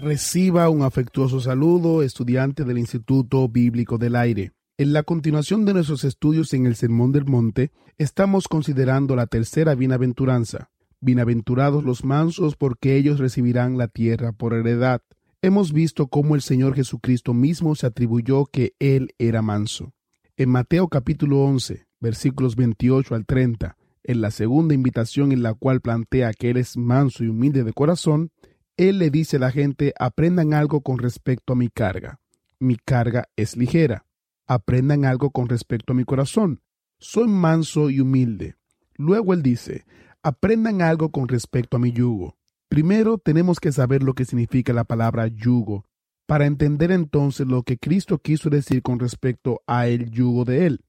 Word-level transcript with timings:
Reciba 0.00 0.68
un 0.68 0.82
afectuoso 0.82 1.40
saludo, 1.40 2.04
estudiante 2.04 2.62
del 2.62 2.78
Instituto 2.78 3.48
Bíblico 3.48 3.98
del 3.98 4.14
Aire. 4.14 4.52
En 4.76 4.92
la 4.92 5.02
continuación 5.02 5.64
de 5.64 5.74
nuestros 5.74 6.04
estudios 6.04 6.54
en 6.54 6.66
el 6.66 6.76
Sermón 6.76 7.10
del 7.10 7.24
Monte, 7.24 7.72
estamos 7.96 8.46
considerando 8.46 9.16
la 9.16 9.26
tercera 9.26 9.74
bienaventuranza. 9.74 10.70
Bienaventurados 11.00 11.82
los 11.82 12.04
mansos, 12.04 12.54
porque 12.54 12.94
ellos 12.94 13.18
recibirán 13.18 13.76
la 13.76 13.88
tierra 13.88 14.30
por 14.30 14.54
heredad. 14.54 15.02
Hemos 15.42 15.72
visto 15.72 16.06
cómo 16.06 16.36
el 16.36 16.42
Señor 16.42 16.76
Jesucristo 16.76 17.34
mismo 17.34 17.74
se 17.74 17.88
atribuyó 17.88 18.44
que 18.44 18.74
Él 18.78 19.14
era 19.18 19.42
manso. 19.42 19.94
En 20.36 20.50
Mateo 20.50 20.86
capítulo 20.86 21.40
11, 21.40 21.88
versículos 21.98 22.54
28 22.54 23.16
al 23.16 23.26
30, 23.26 23.76
en 24.04 24.20
la 24.20 24.30
segunda 24.30 24.74
invitación 24.74 25.32
en 25.32 25.42
la 25.42 25.54
cual 25.54 25.80
plantea 25.80 26.32
que 26.34 26.50
Él 26.50 26.56
es 26.56 26.76
manso 26.76 27.24
y 27.24 27.26
humilde 27.26 27.64
de 27.64 27.72
corazón, 27.72 28.30
él 28.78 28.98
le 28.98 29.10
dice 29.10 29.36
a 29.36 29.40
la 29.40 29.50
gente, 29.50 29.92
aprendan 29.98 30.54
algo 30.54 30.80
con 30.80 30.98
respecto 30.98 31.52
a 31.52 31.56
mi 31.56 31.68
carga. 31.68 32.20
Mi 32.60 32.76
carga 32.76 33.28
es 33.36 33.56
ligera. 33.56 34.06
Aprendan 34.46 35.04
algo 35.04 35.30
con 35.30 35.48
respecto 35.48 35.92
a 35.92 35.96
mi 35.96 36.04
corazón. 36.04 36.62
Soy 36.98 37.28
manso 37.28 37.90
y 37.90 38.00
humilde. 38.00 38.54
Luego 38.94 39.34
él 39.34 39.42
dice, 39.42 39.84
aprendan 40.22 40.80
algo 40.80 41.10
con 41.10 41.28
respecto 41.28 41.76
a 41.76 41.80
mi 41.80 41.92
yugo. 41.92 42.36
Primero 42.68 43.18
tenemos 43.18 43.60
que 43.60 43.72
saber 43.72 44.02
lo 44.02 44.14
que 44.14 44.24
significa 44.24 44.72
la 44.72 44.84
palabra 44.84 45.26
yugo, 45.26 45.84
para 46.26 46.46
entender 46.46 46.92
entonces 46.92 47.46
lo 47.46 47.64
que 47.64 47.78
Cristo 47.78 48.18
quiso 48.18 48.48
decir 48.48 48.82
con 48.82 49.00
respecto 49.00 49.62
a 49.66 49.88
el 49.88 50.10
yugo 50.10 50.44
de 50.44 50.66
él. 50.66 50.84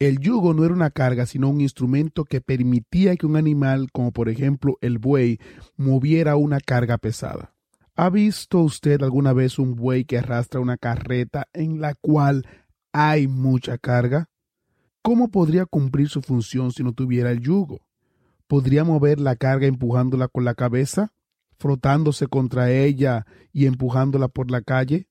El 0.00 0.20
yugo 0.20 0.54
no 0.54 0.64
era 0.64 0.72
una 0.72 0.90
carga, 0.90 1.26
sino 1.26 1.48
un 1.48 1.60
instrumento 1.60 2.24
que 2.24 2.40
permitía 2.40 3.16
que 3.16 3.26
un 3.26 3.34
animal, 3.34 3.90
como 3.90 4.12
por 4.12 4.28
ejemplo 4.28 4.78
el 4.80 4.98
buey, 4.98 5.40
moviera 5.76 6.36
una 6.36 6.60
carga 6.60 6.98
pesada. 6.98 7.52
¿Ha 7.96 8.08
visto 8.08 8.60
usted 8.60 9.02
alguna 9.02 9.32
vez 9.32 9.58
un 9.58 9.74
buey 9.74 10.04
que 10.04 10.18
arrastra 10.18 10.60
una 10.60 10.76
carreta 10.76 11.48
en 11.52 11.80
la 11.80 11.94
cual 11.94 12.46
hay 12.92 13.26
mucha 13.26 13.76
carga? 13.76 14.30
¿Cómo 15.02 15.32
podría 15.32 15.66
cumplir 15.66 16.08
su 16.08 16.22
función 16.22 16.70
si 16.70 16.84
no 16.84 16.92
tuviera 16.92 17.32
el 17.32 17.40
yugo? 17.40 17.80
¿Podría 18.46 18.84
mover 18.84 19.18
la 19.18 19.34
carga 19.34 19.66
empujándola 19.66 20.28
con 20.28 20.44
la 20.44 20.54
cabeza, 20.54 21.12
frotándose 21.58 22.28
contra 22.28 22.70
ella 22.70 23.26
y 23.52 23.66
empujándola 23.66 24.28
por 24.28 24.48
la 24.52 24.62
calle? 24.62 25.08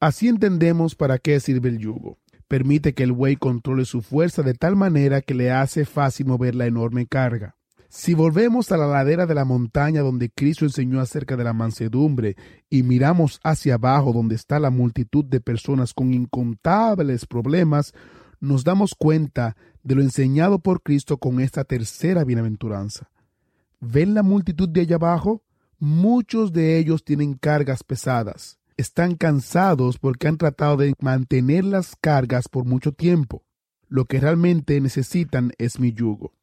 Así 0.00 0.26
entendemos 0.26 0.96
para 0.96 1.18
qué 1.18 1.38
sirve 1.38 1.68
el 1.68 1.78
yugo 1.78 2.18
permite 2.50 2.94
que 2.94 3.04
el 3.04 3.12
buey 3.12 3.36
controle 3.36 3.84
su 3.84 4.02
fuerza 4.02 4.42
de 4.42 4.54
tal 4.54 4.74
manera 4.74 5.20
que 5.20 5.34
le 5.34 5.52
hace 5.52 5.84
fácil 5.84 6.26
mover 6.26 6.56
la 6.56 6.66
enorme 6.66 7.06
carga. 7.06 7.54
Si 7.88 8.12
volvemos 8.12 8.72
a 8.72 8.76
la 8.76 8.88
ladera 8.88 9.24
de 9.24 9.36
la 9.36 9.44
montaña 9.44 10.00
donde 10.00 10.30
Cristo 10.30 10.64
enseñó 10.64 10.98
acerca 11.00 11.36
de 11.36 11.44
la 11.44 11.52
mansedumbre 11.52 12.34
y 12.68 12.82
miramos 12.82 13.38
hacia 13.44 13.74
abajo 13.74 14.12
donde 14.12 14.34
está 14.34 14.58
la 14.58 14.70
multitud 14.70 15.24
de 15.24 15.40
personas 15.40 15.94
con 15.94 16.12
incontables 16.12 17.24
problemas, 17.24 17.92
nos 18.40 18.64
damos 18.64 18.96
cuenta 18.98 19.56
de 19.84 19.94
lo 19.94 20.02
enseñado 20.02 20.58
por 20.58 20.82
Cristo 20.82 21.18
con 21.18 21.38
esta 21.38 21.62
tercera 21.62 22.24
bienaventuranza. 22.24 23.10
¿Ven 23.78 24.12
la 24.12 24.24
multitud 24.24 24.68
de 24.68 24.80
allá 24.80 24.96
abajo? 24.96 25.44
Muchos 25.78 26.52
de 26.52 26.78
ellos 26.78 27.04
tienen 27.04 27.34
cargas 27.34 27.84
pesadas 27.84 28.59
están 28.80 29.14
cansados 29.14 29.98
porque 29.98 30.28
han 30.28 30.38
tratado 30.38 30.76
de 30.76 30.94
mantener 31.00 31.64
las 31.64 31.94
cargas 31.96 32.48
por 32.48 32.64
mucho 32.64 32.92
tiempo. 32.92 33.44
Lo 33.88 34.06
que 34.06 34.20
realmente 34.20 34.80
necesitan 34.80 35.52
es 35.58 35.78
mi 35.78 35.92
yugo. 35.92 36.34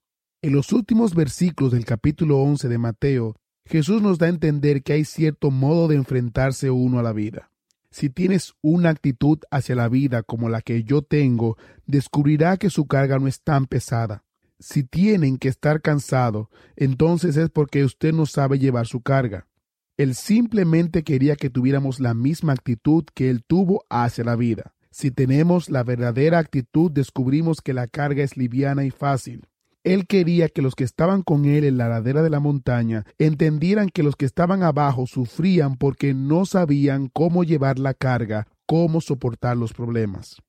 En 0.42 0.54
los 0.54 0.72
últimos 0.72 1.16
versículos 1.16 1.74
del 1.74 1.86
capítulo 1.86 2.38
11 2.40 2.68
de 2.68 2.78
Mateo, 2.78 3.36
Jesús 3.66 4.02
nos 4.02 4.18
da 4.18 4.28
a 4.28 4.30
entender 4.30 4.84
que 4.84 4.94
hay 4.94 5.04
cierto 5.04 5.52
modo 5.52 5.88
de 5.88 5.96
enfrentarse 5.96 6.70
uno 6.70 7.00
a 7.00 7.04
la 7.04 7.12
vida. 7.12 7.52
Si 7.90 8.10
tienes 8.10 8.54
una 8.62 8.90
actitud 8.90 9.40
hacia 9.50 9.76
la 9.76 9.90
vida 9.90 10.24
como 10.24 10.50
la 10.50 10.62
que 10.62 10.84
yo 10.84 11.02
tengo, 11.02 11.58
descubrirá 11.86 12.58
que 12.58 12.70
su 12.70 12.86
carga 12.86 13.18
no 13.18 13.28
es 13.28 13.42
tan 13.42 13.66
pesada. 13.66 14.24
Si 14.60 14.84
tienen 14.84 15.38
que 15.38 15.48
estar 15.48 15.82
cansado, 15.82 16.50
entonces 16.76 17.38
es 17.38 17.50
porque 17.50 17.84
usted 17.84 18.14
no 18.14 18.26
sabe 18.26 18.60
llevar 18.60 18.88
su 18.88 19.02
carga. 19.02 19.47
Él 19.98 20.14
simplemente 20.14 21.04
quería 21.04 21.36
que 21.36 21.50
tuviéramos 21.50 22.00
la 22.00 22.14
misma 22.14 22.54
actitud 22.54 23.04
que 23.14 23.30
Él 23.30 23.44
tuvo 23.44 23.84
hacia 23.90 24.24
la 24.24 24.36
vida. 24.36 24.74
Si 24.92 25.12
tenemos 25.12 25.70
la 25.70 25.84
verdadera 25.84 26.40
actitud, 26.40 26.92
descubrimos 26.92 27.62
que 27.62 27.74
la 27.74 27.88
carga 27.88 28.24
es 28.24 28.38
liviana 28.38 28.86
y 28.86 28.92
fácil. 28.92 29.48
Él 29.84 30.06
quería 30.06 30.50
que 30.50 30.62
los 30.62 30.76
que 30.76 30.84
estaban 30.84 31.22
con 31.22 31.46
él 31.46 31.64
en 31.64 31.78
la 31.78 31.88
ladera 31.88 32.22
de 32.22 32.30
la 32.30 32.40
montaña 32.40 33.06
entendieran 33.18 33.90
que 33.90 34.04
los 34.04 34.16
que 34.16 34.26
estaban 34.26 34.62
abajo 34.62 35.08
sufrían 35.08 35.78
porque 35.78 36.14
no 36.14 36.46
sabían 36.46 37.10
cómo 37.14 37.44
llevar 37.44 37.80
la 37.80 37.94
carga, 37.94 38.48
cómo 38.66 39.02
soportar 39.02 39.56
los 39.56 39.74
problemas. 39.74 40.42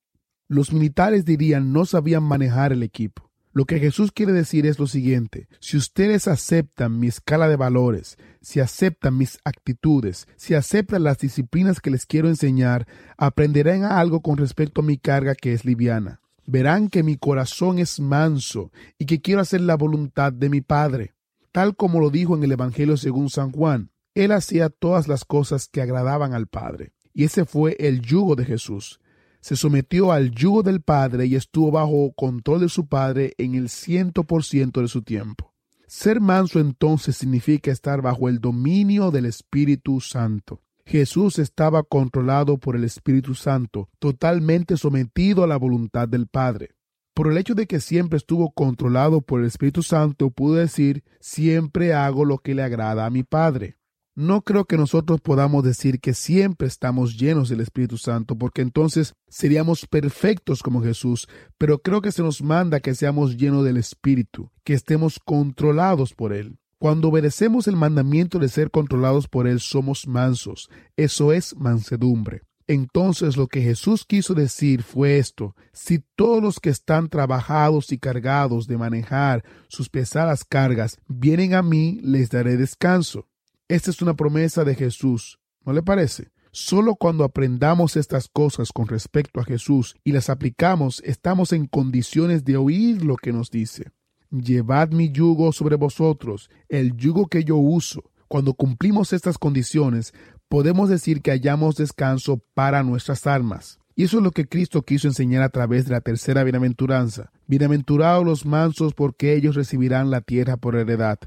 Los 0.49 0.73
militares 0.73 1.25
dirían 1.25 1.71
no 1.71 1.85
sabían 1.85 2.23
manejar 2.23 2.73
el 2.73 2.83
equipo. 2.83 3.28
Lo 3.51 3.65
que 3.65 3.79
Jesús 3.79 4.11
quiere 4.11 4.31
decir 4.31 4.67
es 4.67 4.77
lo 4.77 4.85
siguiente, 4.85 5.47
si 5.59 5.75
ustedes 5.75 6.27
aceptan 6.27 6.99
mi 6.99 7.07
escala 7.07 7.49
de 7.49 7.55
valores, 7.55 8.17
si 8.41 8.59
aceptan 8.59 9.17
mis 9.17 9.39
actitudes, 9.43 10.27
si 10.35 10.53
aceptan 10.53 11.03
las 11.03 11.17
disciplinas 11.17 11.79
que 11.79 11.89
les 11.89 12.05
quiero 12.05 12.27
enseñar, 12.27 12.87
aprenderán 13.17 13.83
algo 13.83 14.21
con 14.21 14.37
respecto 14.37 14.81
a 14.81 14.83
mi 14.83 14.97
carga 14.97 15.33
que 15.33 15.53
es 15.53 15.65
liviana. 15.65 16.21
Verán 16.45 16.89
que 16.89 17.01
mi 17.01 17.17
corazón 17.17 17.79
es 17.79 17.99
manso 17.99 18.71
y 18.99 19.07
que 19.07 19.19
quiero 19.19 19.41
hacer 19.41 19.61
la 19.61 19.75
voluntad 19.75 20.31
de 20.31 20.49
mi 20.49 20.61
Padre. 20.61 21.15
Tal 21.51 21.75
como 21.75 21.99
lo 21.99 22.11
dijo 22.11 22.35
en 22.35 22.43
el 22.43 22.51
Evangelio 22.51 22.97
según 22.97 23.31
San 23.31 23.51
Juan, 23.51 23.89
Él 24.13 24.31
hacía 24.31 24.69
todas 24.69 25.07
las 25.07 25.25
cosas 25.25 25.67
que 25.67 25.81
agradaban 25.81 26.33
al 26.33 26.45
Padre. 26.45 26.93
Y 27.13 27.23
ese 27.23 27.45
fue 27.45 27.75
el 27.79 28.01
yugo 28.01 28.35
de 28.35 28.45
Jesús 28.45 28.99
se 29.41 29.55
sometió 29.55 30.11
al 30.11 30.31
yugo 30.31 30.63
del 30.63 30.81
Padre 30.81 31.25
y 31.25 31.35
estuvo 31.35 31.71
bajo 31.71 32.11
control 32.13 32.61
de 32.61 32.69
su 32.69 32.87
Padre 32.87 33.33
en 33.37 33.55
el 33.55 33.69
ciento 33.69 34.23
por 34.23 34.43
ciento 34.43 34.81
de 34.81 34.87
su 34.87 35.01
tiempo. 35.01 35.53
Ser 35.87 36.21
manso 36.21 36.59
entonces 36.59 37.17
significa 37.17 37.71
estar 37.71 38.01
bajo 38.01 38.29
el 38.29 38.39
dominio 38.39 39.09
del 39.09 39.25
Espíritu 39.25 40.01
Santo. 40.01 40.61
Jesús 40.85 41.39
estaba 41.39 41.81
controlado 41.81 42.57
por 42.59 42.75
el 42.75 42.83
Espíritu 42.83 43.33
Santo, 43.33 43.89
totalmente 43.97 44.77
sometido 44.77 45.43
a 45.43 45.47
la 45.47 45.57
voluntad 45.57 46.07
del 46.07 46.27
Padre. 46.27 46.75
Por 47.15 47.31
el 47.31 47.37
hecho 47.37 47.55
de 47.55 47.65
que 47.65 47.79
siempre 47.79 48.17
estuvo 48.17 48.51
controlado 48.51 49.21
por 49.21 49.39
el 49.39 49.47
Espíritu 49.47 49.81
Santo, 49.81 50.29
pudo 50.29 50.55
decir, 50.55 51.03
siempre 51.19 51.93
hago 51.93 52.23
lo 52.23 52.37
que 52.37 52.53
le 52.53 52.61
agrada 52.61 53.07
a 53.07 53.09
mi 53.09 53.23
Padre. 53.23 53.78
No 54.19 54.41
creo 54.41 54.65
que 54.65 54.75
nosotros 54.75 55.21
podamos 55.21 55.63
decir 55.63 56.01
que 56.01 56.13
siempre 56.13 56.67
estamos 56.67 57.17
llenos 57.17 57.47
del 57.47 57.61
Espíritu 57.61 57.97
Santo, 57.97 58.37
porque 58.37 58.61
entonces 58.61 59.13
seríamos 59.29 59.85
perfectos 59.85 60.61
como 60.61 60.83
Jesús, 60.83 61.29
pero 61.57 61.79
creo 61.81 62.01
que 62.01 62.11
se 62.11 62.21
nos 62.21 62.41
manda 62.41 62.81
que 62.81 62.95
seamos 62.95 63.37
llenos 63.37 63.63
del 63.63 63.77
Espíritu, 63.77 64.51
que 64.65 64.73
estemos 64.73 65.21
controlados 65.23 66.13
por 66.15 66.33
Él. 66.33 66.57
Cuando 66.79 67.07
obedecemos 67.07 67.69
el 67.69 67.77
mandamiento 67.77 68.39
de 68.39 68.49
ser 68.49 68.71
controlados 68.71 69.29
por 69.29 69.47
Él, 69.47 69.61
somos 69.61 70.05
mansos. 70.05 70.69
Eso 70.97 71.31
es 71.31 71.55
mansedumbre. 71.55 72.41
Entonces 72.67 73.37
lo 73.37 73.47
que 73.47 73.61
Jesús 73.61 74.03
quiso 74.05 74.33
decir 74.33 74.83
fue 74.83 75.17
esto, 75.17 75.55
si 75.71 76.03
todos 76.17 76.43
los 76.43 76.59
que 76.59 76.71
están 76.71 77.07
trabajados 77.07 77.93
y 77.93 77.97
cargados 77.97 78.67
de 78.67 78.77
manejar 78.77 79.45
sus 79.69 79.87
pesadas 79.87 80.43
cargas 80.43 80.99
vienen 81.07 81.53
a 81.53 81.63
mí, 81.63 82.01
les 82.03 82.29
daré 82.29 82.57
descanso. 82.57 83.28
Esta 83.69 83.91
es 83.91 84.01
una 84.01 84.15
promesa 84.15 84.63
de 84.63 84.73
Jesús, 84.73 85.39
¿no 85.63 85.73
le 85.73 85.83
parece? 85.83 86.31
Solo 86.51 86.95
cuando 86.95 87.23
aprendamos 87.23 87.97
estas 87.97 88.27
cosas 88.27 88.71
con 88.71 88.87
respecto 88.87 89.39
a 89.39 89.43
Jesús 89.43 89.95
y 90.03 90.11
las 90.11 90.31
aplicamos, 90.31 91.03
estamos 91.05 91.53
en 91.53 91.67
condiciones 91.67 92.43
de 92.43 92.57
oír 92.57 93.05
lo 93.05 93.15
que 93.15 93.31
nos 93.31 93.51
dice. 93.51 93.91
Llevad 94.31 94.89
mi 94.89 95.11
yugo 95.11 95.51
sobre 95.51 95.75
vosotros, 95.75 96.49
el 96.67 96.97
yugo 96.97 97.27
que 97.27 97.43
yo 97.43 97.57
uso. 97.57 98.09
Cuando 98.27 98.55
cumplimos 98.55 99.13
estas 99.13 99.37
condiciones, 99.37 100.15
podemos 100.47 100.89
decir 100.89 101.21
que 101.21 101.29
hallamos 101.29 101.75
descanso 101.75 102.41
para 102.55 102.81
nuestras 102.81 103.27
almas. 103.27 103.77
Y 103.95 104.05
eso 104.05 104.17
es 104.17 104.23
lo 104.23 104.31
que 104.31 104.47
Cristo 104.47 104.81
quiso 104.81 105.07
enseñar 105.07 105.43
a 105.43 105.49
través 105.49 105.85
de 105.85 105.91
la 105.91 106.01
tercera 106.01 106.43
bienaventuranza. 106.43 107.31
Bienaventurados 107.45 108.25
los 108.25 108.47
mansos 108.47 108.95
porque 108.95 109.35
ellos 109.35 109.53
recibirán 109.53 110.09
la 110.09 110.21
tierra 110.21 110.57
por 110.57 110.75
heredad. 110.75 111.19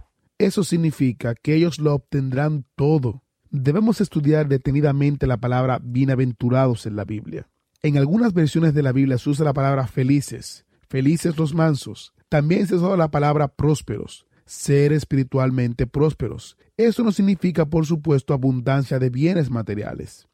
Eso 0.42 0.64
significa 0.64 1.36
que 1.36 1.54
ellos 1.54 1.78
lo 1.78 1.94
obtendrán 1.94 2.64
todo. 2.74 3.22
Debemos 3.50 4.00
estudiar 4.00 4.48
detenidamente 4.48 5.28
la 5.28 5.36
palabra 5.36 5.78
bienaventurados 5.80 6.84
en 6.84 6.96
la 6.96 7.04
Biblia. 7.04 7.48
En 7.80 7.96
algunas 7.96 8.34
versiones 8.34 8.74
de 8.74 8.82
la 8.82 8.90
Biblia 8.90 9.18
se 9.18 9.30
usa 9.30 9.44
la 9.44 9.52
palabra 9.52 9.86
felices, 9.86 10.66
felices 10.88 11.38
los 11.38 11.54
mansos. 11.54 12.12
También 12.28 12.66
se 12.66 12.74
usa 12.74 12.96
la 12.96 13.12
palabra 13.12 13.54
prósperos, 13.54 14.26
ser 14.44 14.92
espiritualmente 14.92 15.86
prósperos. 15.86 16.56
Eso 16.76 17.04
no 17.04 17.12
significa, 17.12 17.66
por 17.66 17.86
supuesto, 17.86 18.34
abundancia 18.34 18.98
de 18.98 19.10
bienes 19.10 19.48
materiales. 19.48 20.26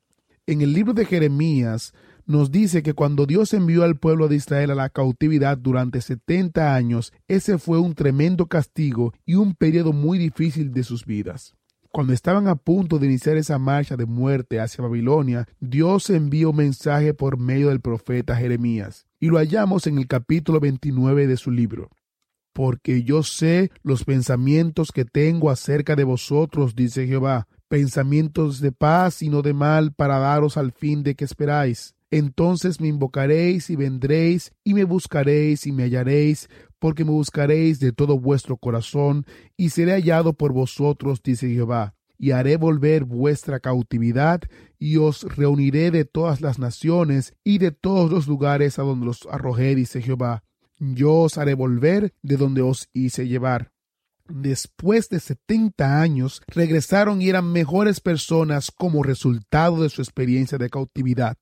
En 0.47 0.63
el 0.63 0.73
libro 0.73 0.95
de 0.95 1.05
Jeremías 1.05 1.93
nos 2.29 2.53
dice 2.53 2.83
que 2.83 2.93
cuando 2.93 3.25
Dios 3.25 3.55
envió 3.55 3.85
al 3.85 3.97
pueblo 3.97 4.29
de 4.29 4.37
Israel 4.37 4.71
a 4.71 4.75
la 4.75 4.91
cautividad 4.91 5.57
durante 5.57 6.03
70 6.03 6.75
años, 6.75 7.13
ese 7.27 7.57
fue 7.57 7.79
un 7.81 7.95
tremendo 7.95 8.47
castigo 8.47 9.15
y 9.25 9.35
un 9.35 9.55
periodo 9.55 9.95
muy 9.95 10.19
difícil 10.19 10.71
de 10.73 10.85
sus 10.85 11.07
vidas. 11.07 11.57
Cuando 11.91 12.13
estaban 12.13 12.47
a 12.47 12.55
punto 12.55 12.99
de 12.99 13.07
iniciar 13.07 13.39
esa 13.39 13.59
marcha 13.59 13.97
de 13.97 14.05
muerte 14.05 14.61
hacia 14.61 14.85
Babilonia, 14.85 15.49
Dios 15.59 16.11
envió 16.11 16.51
un 16.51 16.57
mensaje 16.57 17.15
por 17.15 17.39
medio 17.39 17.71
del 17.71 17.81
profeta 17.81 18.37
Jeremías, 18.37 19.07
y 19.19 19.29
lo 19.29 19.39
hallamos 19.39 19.87
en 19.87 19.97
el 19.97 20.07
capítulo 20.07 20.61
29 20.61 21.27
de 21.27 21.37
su 21.39 21.51
libro. 21.51 21.89
Porque 22.53 23.05
yo 23.05 23.23
sé 23.23 23.71
los 23.83 24.05
pensamientos 24.05 24.93
que 24.93 25.07
tengo 25.07 25.49
acerca 25.51 25.97
de 25.97 26.05
vosotros, 26.05 26.77
dice 26.77 27.07
Jehová, 27.07 27.49
pensamientos 27.69 28.61
de 28.61 28.73
paz 28.73 29.23
y 29.23 29.31
no 29.31 29.41
de 29.41 29.55
mal, 29.55 29.95
para 29.95 30.19
daros 30.19 30.59
al 30.59 30.73
fin 30.73 31.03
de 31.03 31.15
que 31.15 31.25
esperáis. 31.25 31.95
Entonces 32.11 32.81
me 32.81 32.89
invocaréis 32.89 33.69
y 33.71 33.77
vendréis 33.77 34.53
y 34.65 34.75
me 34.75 34.85
buscaréis 34.85 35.67
y 35.67 35.73
me 35.73 35.85
hallaréis, 35.85 36.49
porque 36.79 37.05
me 37.05 37.11
buscaréis 37.11 37.81
de 37.81 37.93
todo 37.93 38.19
vuestro 38.19 38.57
corazón, 38.57 39.27
y 39.57 39.71
seré 39.71 39.93
hallado 39.93 40.33
por 40.33 40.53
vosotros, 40.53 41.23
dice 41.23 41.49
Jehová. 41.49 41.95
Y 42.17 42.33
haré 42.33 42.57
volver 42.57 43.05
vuestra 43.05 43.61
cautividad, 43.61 44.41
y 44.79 44.97
os 44.97 45.23
reuniré 45.37 45.91
de 45.91 46.05
todas 46.05 46.41
las 46.41 46.59
naciones 46.59 47.35
y 47.45 47.59
de 47.59 47.71
todos 47.71 48.11
los 48.11 48.27
lugares 48.27 48.79
a 48.79 48.83
donde 48.83 49.07
los 49.07 49.29
arrojé, 49.31 49.75
dice 49.75 50.03
Jehová. 50.03 50.45
Yo 50.79 51.15
os 51.15 51.39
haré 51.39 51.55
volver 51.55 52.15
de 52.23 52.37
donde 52.37 52.63
os 52.63 52.89
hice 52.93 53.29
llevar 53.29 53.73
después 54.29 55.09
de 55.09 55.21
setenta 55.21 56.01
años, 56.01 56.43
regresaron 56.47 57.23
y 57.23 57.29
eran 57.29 57.51
mejores 57.51 58.01
personas 58.01 58.71
como 58.71 59.03
resultado 59.03 59.83
de 59.83 59.89
su 59.89 60.03
experiencia 60.03 60.59
de 60.59 60.71
cautividad. 60.71 61.37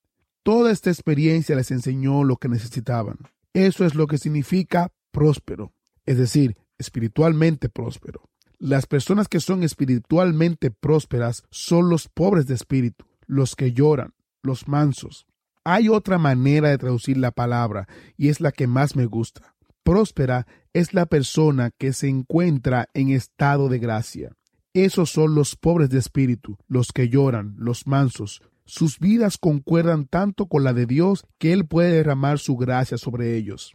Toda 0.47 0.71
esta 0.71 0.91
experiencia 0.91 1.57
les 1.57 1.73
enseñó 1.73 2.23
lo 2.23 2.37
que 2.37 2.49
necesitaban. 2.49 3.19
Eso 3.53 3.85
es 3.85 3.97
lo 3.97 4.07
que 4.07 4.17
significa 4.17 4.93
próspero, 5.11 5.73
es 6.05 6.19
decir, 6.19 6.57
espiritualmente 6.79 7.69
próspero. 7.69 8.31
Las 8.57 8.87
personas 8.87 9.27
que 9.27 9.41
son 9.41 9.65
espiritualmente 9.65 10.71
prósperas 10.71 11.43
son 11.51 11.89
los 11.89 12.07
pobres 12.07 12.47
de 12.47 12.55
espíritu, 12.55 13.07
los 13.27 13.57
que 13.57 13.73
lloran, 13.73 14.15
los 14.41 14.69
mansos. 14.69 15.27
Hay 15.65 15.89
otra 15.89 16.17
manera 16.17 16.69
de 16.69 16.79
traducir 16.79 17.17
la 17.17 17.33
palabra 17.33 17.89
y 18.17 18.29
es 18.29 18.41
la 18.41 18.53
que 18.53 18.69
más 18.69 18.95
me 18.95 19.07
gusta. 19.07 19.57
Próspera 19.83 20.47
es 20.73 20.95
la 20.95 21.07
persona 21.07 21.73
que 21.77 21.93
se 21.93 22.07
encuentra 22.07 22.89
en 22.95 23.09
estado 23.09 23.69
de 23.69 23.81
gracia. 23.81 24.37
Esos 24.75 25.11
son 25.11 25.35
los 25.35 25.57
pobres 25.57 25.91
de 25.91 25.99
espíritu, 25.99 26.57
los 26.69 26.93
que 26.93 27.09
lloran, 27.09 27.57
los 27.59 27.89
mansos. 27.89 28.43
Sus 28.67 28.99
vidas 28.99 29.39
concuerdan 29.39 30.07
tanto 30.07 30.47
con 30.47 30.65
la 30.65 30.73
de 30.73 30.87
Dios 30.87 31.25
que 31.39 31.53
Él 31.53 31.67
puede 31.67 31.93
derramar 31.93 32.41
su 32.41 32.57
gracia 32.57 32.99
sobre 32.99 33.37
ellos. 33.37 33.75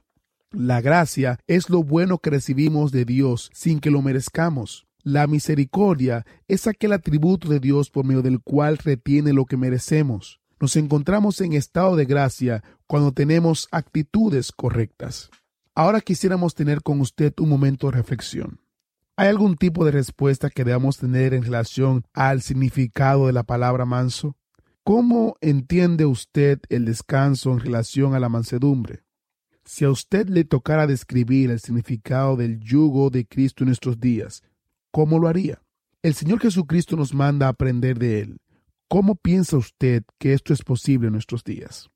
La 0.52 0.82
gracia 0.82 1.40
es 1.48 1.70
lo 1.70 1.82
bueno 1.82 2.18
que 2.18 2.30
recibimos 2.30 2.92
de 2.92 3.06
Dios 3.06 3.50
sin 3.54 3.80
que 3.80 3.90
lo 3.90 4.02
merezcamos. 4.02 4.86
La 5.02 5.26
misericordia 5.28 6.26
es 6.50 6.68
aquel 6.68 6.92
atributo 6.92 7.48
de 7.48 7.62
Dios 7.62 7.90
por 7.90 8.06
medio 8.06 8.22
del 8.22 8.42
cual 8.42 8.78
retiene 8.78 9.32
lo 9.32 9.46
que 9.46 9.56
merecemos. 9.56 10.42
Nos 10.60 10.76
encontramos 10.76 11.40
en 11.40 11.54
estado 11.54 11.96
de 11.96 12.04
gracia 12.04 12.62
cuando 12.86 13.14
tenemos 13.14 13.70
actitudes 13.72 14.52
correctas. 14.52 15.30
Ahora 15.74 16.02
quisiéramos 16.02 16.54
tener 16.54 16.82
con 16.84 17.00
usted 17.00 17.34
un 17.40 17.48
momento 17.48 17.88
de 17.88 17.94
reflexión. 17.94 18.60
¿Hay 19.16 19.30
algún 19.30 19.56
tipo 19.56 19.86
de 19.86 19.92
respuesta 19.92 20.50
que 20.50 20.66
debamos 20.66 20.98
tener 20.98 21.34
en 21.34 21.44
relación 21.44 22.04
al 22.14 22.42
significado 22.42 23.28
de 23.28 23.34
la 23.34 23.44
palabra 23.44 23.86
manso? 23.86 24.36
¿Cómo 24.84 25.38
entiende 25.42 26.08
usted 26.08 26.60
el 26.70 26.86
descanso 26.86 27.52
en 27.52 27.60
relación 27.60 28.16
a 28.16 28.20
la 28.20 28.30
mansedumbre? 28.30 29.04
Si 29.64 29.86
a 29.86 29.92
usted 29.92 30.28
le 30.28 30.44
tocara 30.44 30.88
describir 30.88 31.52
el 31.52 31.60
significado 31.60 32.36
del 32.36 32.60
yugo 32.60 33.12
de 33.12 33.28
Cristo 33.28 33.64
en 33.64 33.68
nuestros 33.68 34.00
días, 34.00 34.42
¿cómo 34.90 35.20
lo 35.20 35.28
haría? 35.28 35.62
El 36.02 36.16
Señor 36.16 36.40
Jesucristo 36.40 36.98
nos 36.98 37.14
manda 37.14 37.46
a 37.46 37.50
aprender 37.50 38.00
de 38.00 38.22
Él. 38.22 38.38
¿Cómo 38.88 39.16
piensa 39.16 39.56
usted 39.56 40.04
que 40.18 40.34
esto 40.34 40.52
es 40.52 40.64
posible 40.64 41.08
en 41.08 41.14
nuestros 41.14 41.44
días? 41.44 41.92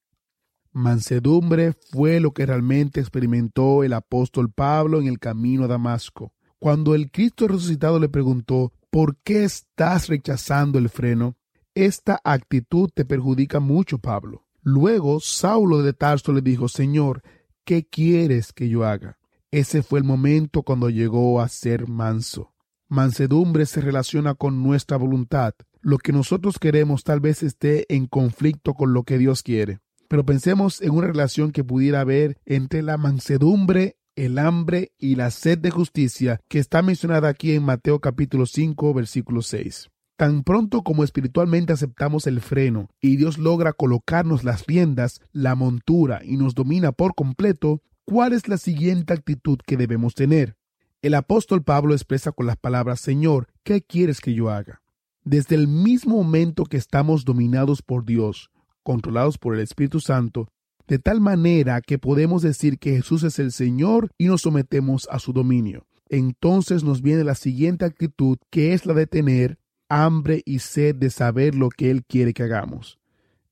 Mansedumbre 0.72 1.74
fue 1.90 2.20
lo 2.20 2.34
que 2.34 2.46
realmente 2.46 3.00
experimentó 3.00 3.84
el 3.84 3.94
apóstol 3.94 4.52
Pablo 4.52 5.02
en 5.02 5.08
el 5.08 5.18
camino 5.18 5.64
a 5.64 5.68
Damasco. 5.68 6.34
Cuando 6.60 6.94
el 6.94 7.10
Cristo 7.10 7.48
resucitado 7.48 8.00
le 8.00 8.10
preguntó, 8.10 8.74
¿por 8.92 9.18
qué 9.24 9.44
estás 9.44 10.08
rechazando 10.08 10.78
el 10.78 10.90
freno? 10.90 11.36
Esta 11.76 12.22
actitud 12.24 12.90
te 12.94 13.04
perjudica 13.04 13.60
mucho, 13.60 13.98
Pablo. 13.98 14.46
Luego 14.62 15.20
Saulo 15.20 15.84
de 15.84 15.92
Tarso 15.92 16.32
le 16.32 16.42
dijo, 16.42 16.70
Señor, 16.70 17.22
¿qué 17.66 17.86
quieres 17.86 18.54
que 18.54 18.70
yo 18.70 18.86
haga? 18.86 19.20
Ese 19.52 19.84
fue 19.84 20.00
el 20.00 20.06
momento 20.06 20.64
cuando 20.64 20.90
llegó 20.90 21.42
a 21.42 21.50
ser 21.50 21.90
manso. 21.90 22.54
Mansedumbre 22.88 23.66
se 23.66 23.82
relaciona 23.82 24.36
con 24.36 24.64
nuestra 24.64 24.96
voluntad. 24.96 25.54
Lo 25.82 25.98
que 25.98 26.14
nosotros 26.14 26.60
queremos 26.60 27.04
tal 27.04 27.20
vez 27.20 27.44
esté 27.44 27.94
en 27.94 28.08
conflicto 28.08 28.74
con 28.74 28.94
lo 28.94 29.04
que 29.04 29.18
Dios 29.18 29.44
quiere. 29.44 29.80
Pero 30.08 30.26
pensemos 30.26 30.82
en 30.82 30.92
una 30.92 31.08
relación 31.08 31.52
que 31.52 31.66
pudiera 31.66 32.00
haber 32.00 32.38
entre 32.46 32.84
la 32.84 32.96
mansedumbre, 32.96 33.98
el 34.16 34.40
hambre 34.40 34.94
y 34.98 35.16
la 35.16 35.30
sed 35.30 35.58
de 35.58 35.72
justicia 35.72 36.40
que 36.48 36.60
está 36.60 36.82
mencionada 36.82 37.28
aquí 37.28 37.52
en 37.52 37.64
Mateo 37.64 38.00
capítulo 38.00 38.46
5 38.46 38.94
versículo 38.94 39.42
6. 39.42 39.90
Tan 40.18 40.44
pronto 40.44 40.82
como 40.84 41.04
espiritualmente 41.04 41.74
aceptamos 41.74 42.26
el 42.26 42.40
freno 42.40 42.90
y 43.02 43.18
Dios 43.18 43.38
logra 43.38 43.74
colocarnos 43.74 44.46
las 44.46 44.66
riendas, 44.66 45.20
la 45.34 45.56
montura 45.56 46.22
y 46.24 46.38
nos 46.38 46.56
domina 46.56 46.94
por 46.94 47.16
completo, 47.16 47.82
¿cuál 48.06 48.32
es 48.32 48.48
la 48.48 48.58
siguiente 48.58 49.14
actitud 49.14 49.60
que 49.66 49.76
debemos 49.76 50.16
tener? 50.16 50.56
El 51.02 51.16
apóstol 51.16 51.64
Pablo 51.64 51.94
expresa 51.94 52.32
con 52.32 52.46
las 52.46 52.56
palabras 52.56 53.02
Señor, 53.02 53.48
¿qué 53.64 53.82
quieres 53.82 54.22
que 54.22 54.34
yo 54.34 54.50
haga? 54.50 54.82
Desde 55.26 55.56
el 55.56 55.68
mismo 55.68 56.16
momento 56.16 56.64
que 56.64 56.78
estamos 56.78 57.26
dominados 57.26 57.82
por 57.82 58.06
Dios, 58.06 58.52
controlados 58.84 59.38
por 59.38 59.56
el 59.56 59.62
Espíritu 59.62 60.00
Santo, 60.00 60.48
de 60.88 60.98
tal 60.98 61.20
manera 61.20 61.82
que 61.82 62.00
podemos 62.00 62.42
decir 62.42 62.80
que 62.80 62.96
Jesús 62.96 63.24
es 63.24 63.38
el 63.40 63.52
Señor 63.52 64.12
y 64.18 64.28
nos 64.28 64.44
sometemos 64.44 65.10
a 65.12 65.20
su 65.20 65.34
dominio. 65.34 65.86
Entonces 66.08 66.86
nos 66.86 67.02
viene 67.02 67.26
la 67.26 67.36
siguiente 67.36 67.84
actitud, 67.84 68.38
que 68.50 68.74
es 68.74 68.86
la 68.86 68.94
de 68.94 69.08
tener 69.08 69.58
hambre 69.90 70.42
y 70.46 70.60
sed 70.60 70.96
de 70.96 71.10
saber 71.10 71.56
lo 71.56 71.70
que 71.70 71.92
Él 71.92 72.04
quiere 72.06 72.34
que 72.34 72.44
hagamos, 72.44 73.00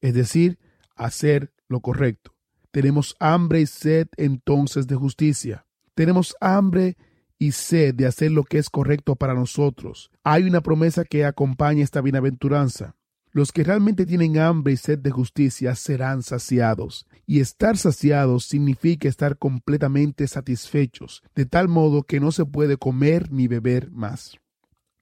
es 0.01 0.13
decir, 0.13 0.59
hacer 0.95 1.53
lo 1.67 1.79
correcto. 1.79 2.33
Tenemos 2.71 3.15
hambre 3.19 3.61
y 3.61 3.65
sed 3.67 4.07
entonces 4.17 4.87
de 4.87 4.95
justicia. 4.95 5.65
Tenemos 5.93 6.35
hambre 6.41 6.97
y 7.37 7.51
sed 7.51 7.93
de 7.93 8.07
hacer 8.07 8.31
lo 8.31 8.43
que 8.43 8.57
es 8.57 8.69
correcto 8.69 9.15
para 9.15 9.33
nosotros. 9.33 10.09
Hay 10.23 10.43
una 10.43 10.61
promesa 10.61 11.03
que 11.03 11.25
acompaña 11.25 11.83
esta 11.83 12.01
bienaventuranza. 12.01 12.95
Los 13.31 13.51
que 13.51 13.63
realmente 13.63 14.05
tienen 14.05 14.37
hambre 14.37 14.73
y 14.73 14.77
sed 14.77 14.99
de 14.99 15.11
justicia 15.11 15.75
serán 15.75 16.23
saciados. 16.23 17.07
Y 17.25 17.39
estar 17.39 17.77
saciados 17.77 18.45
significa 18.45 19.07
estar 19.07 19.37
completamente 19.37 20.27
satisfechos, 20.27 21.23
de 21.35 21.45
tal 21.45 21.67
modo 21.67 22.03
que 22.03 22.19
no 22.19 22.31
se 22.31 22.45
puede 22.45 22.77
comer 22.77 23.31
ni 23.31 23.47
beber 23.47 23.91
más. 23.91 24.39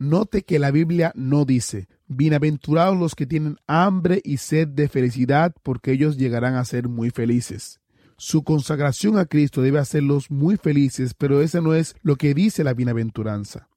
Note 0.02 0.42
que 0.42 0.58
la 0.58 0.72
Biblia 0.72 1.12
no 1.14 1.46
dice, 1.46 1.88
bienaventurados 2.08 2.98
los 2.98 3.14
que 3.14 3.28
tienen 3.28 3.58
hambre 3.68 4.20
y 4.24 4.38
sed 4.38 4.68
de 4.68 4.90
felicidad, 4.90 5.54
porque 5.62 5.92
ellos 5.92 6.18
llegarán 6.18 6.56
a 6.56 6.66
ser 6.66 6.90
muy 6.90 7.12
felices. 7.12 7.80
Su 8.18 8.44
consagración 8.44 9.20
a 9.20 9.26
Cristo 9.26 9.62
debe 9.62 9.78
hacerlos 9.78 10.32
muy 10.32 10.58
felices, 10.58 11.14
pero 11.14 11.44
ese 11.44 11.62
no 11.62 11.76
es 11.76 11.96
lo 12.02 12.16
que 12.16 12.34
dice 12.34 12.64
la 12.64 12.74
bienaventuranza. 12.74 13.70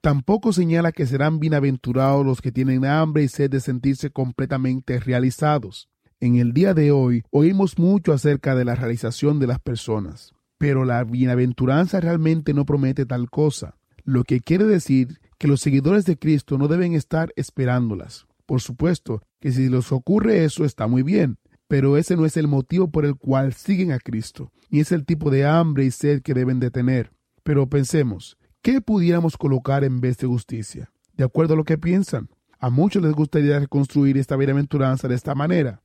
Tampoco 0.00 0.52
señala 0.52 0.90
que 0.90 1.06
serán 1.06 1.38
bienaventurados 1.38 2.26
los 2.26 2.42
que 2.42 2.50
tienen 2.50 2.84
hambre 2.84 3.22
y 3.22 3.28
sed 3.28 3.48
de 3.48 3.60
sentirse 3.60 4.10
completamente 4.10 4.98
realizados. 4.98 5.88
En 6.18 6.34
el 6.34 6.54
día 6.54 6.74
de 6.74 6.90
hoy 6.90 7.22
oímos 7.30 7.78
mucho 7.78 8.12
acerca 8.12 8.56
de 8.56 8.64
la 8.64 8.74
realización 8.74 9.38
de 9.38 9.46
las 9.46 9.60
personas, 9.60 10.34
pero 10.58 10.84
la 10.84 11.04
bienaventuranza 11.04 12.00
realmente 12.00 12.52
no 12.52 12.66
promete 12.66 13.06
tal 13.06 13.30
cosa, 13.30 13.76
lo 14.02 14.24
que 14.24 14.40
quiere 14.40 14.64
decir 14.64 15.20
que 15.38 15.48
los 15.48 15.60
seguidores 15.60 16.04
de 16.04 16.18
Cristo 16.18 16.58
no 16.58 16.68
deben 16.68 16.94
estar 16.94 17.32
esperándolas. 17.36 18.26
Por 18.46 18.60
supuesto 18.60 19.22
que 19.40 19.52
si 19.52 19.68
les 19.68 19.92
ocurre 19.92 20.44
eso 20.44 20.64
está 20.64 20.86
muy 20.86 21.02
bien, 21.02 21.38
pero 21.68 21.96
ese 21.96 22.16
no 22.16 22.26
es 22.26 22.36
el 22.36 22.48
motivo 22.48 22.90
por 22.90 23.04
el 23.04 23.16
cual 23.16 23.52
siguen 23.52 23.92
a 23.92 23.98
Cristo, 23.98 24.50
ni 24.70 24.80
es 24.80 24.92
el 24.92 25.04
tipo 25.04 25.30
de 25.30 25.46
hambre 25.46 25.84
y 25.84 25.90
sed 25.90 26.22
que 26.22 26.34
deben 26.34 26.60
de 26.60 26.70
tener. 26.70 27.12
Pero 27.42 27.68
pensemos, 27.68 28.38
¿Qué 28.62 28.80
pudiéramos 28.80 29.36
colocar 29.36 29.84
en 29.84 30.00
vez 30.00 30.18
de 30.18 30.26
justicia? 30.26 30.90
De 31.16 31.24
acuerdo 31.24 31.54
a 31.54 31.56
lo 31.56 31.64
que 31.64 31.78
piensan. 31.78 32.28
A 32.58 32.70
muchos 32.70 33.02
les 33.02 33.12
gustaría 33.12 33.58
reconstruir 33.58 34.18
esta 34.18 34.36
bienaventuranza 34.36 35.06
de 35.06 35.14
esta 35.14 35.34
manera. 35.34 35.80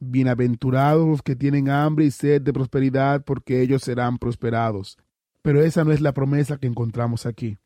Bienaventurados 0.00 1.06
los 1.06 1.22
que 1.22 1.36
tienen 1.36 1.70
hambre 1.70 2.06
y 2.06 2.10
sed 2.10 2.42
de 2.42 2.52
prosperidad, 2.52 3.24
porque 3.24 3.62
ellos 3.62 3.82
serán 3.82 4.18
prosperados. 4.18 4.98
Pero 5.42 5.62
esa 5.62 5.84
no 5.84 5.92
es 5.92 6.00
la 6.00 6.12
promesa 6.12 6.58
que 6.58 6.66
encontramos 6.66 7.24
aquí. 7.24 7.58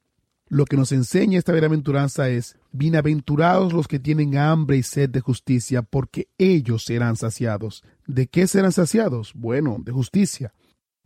Lo 0.53 0.67
que 0.67 0.77
nos 0.77 0.93
enseña 0.93 1.39
esta 1.39 1.53
bienaventuranza 1.53 2.29
es, 2.29 2.59
bienaventurados 2.73 3.73
los 3.73 3.89
que 3.89 3.99
tienen 3.99 4.37
hambre 4.37 4.77
y 4.77 4.83
sed 4.83 5.09
de 5.09 5.21
justicia, 5.21 5.81
porque 5.81 6.29
ellos 6.37 6.85
serán 6.85 7.17
saciados. 7.17 7.83
¿De 8.07 8.27
qué 8.27 8.47
serán 8.47 8.71
saciados? 8.71 9.33
Bueno, 9.35 9.79
de 9.83 9.93
justicia. 9.93 10.53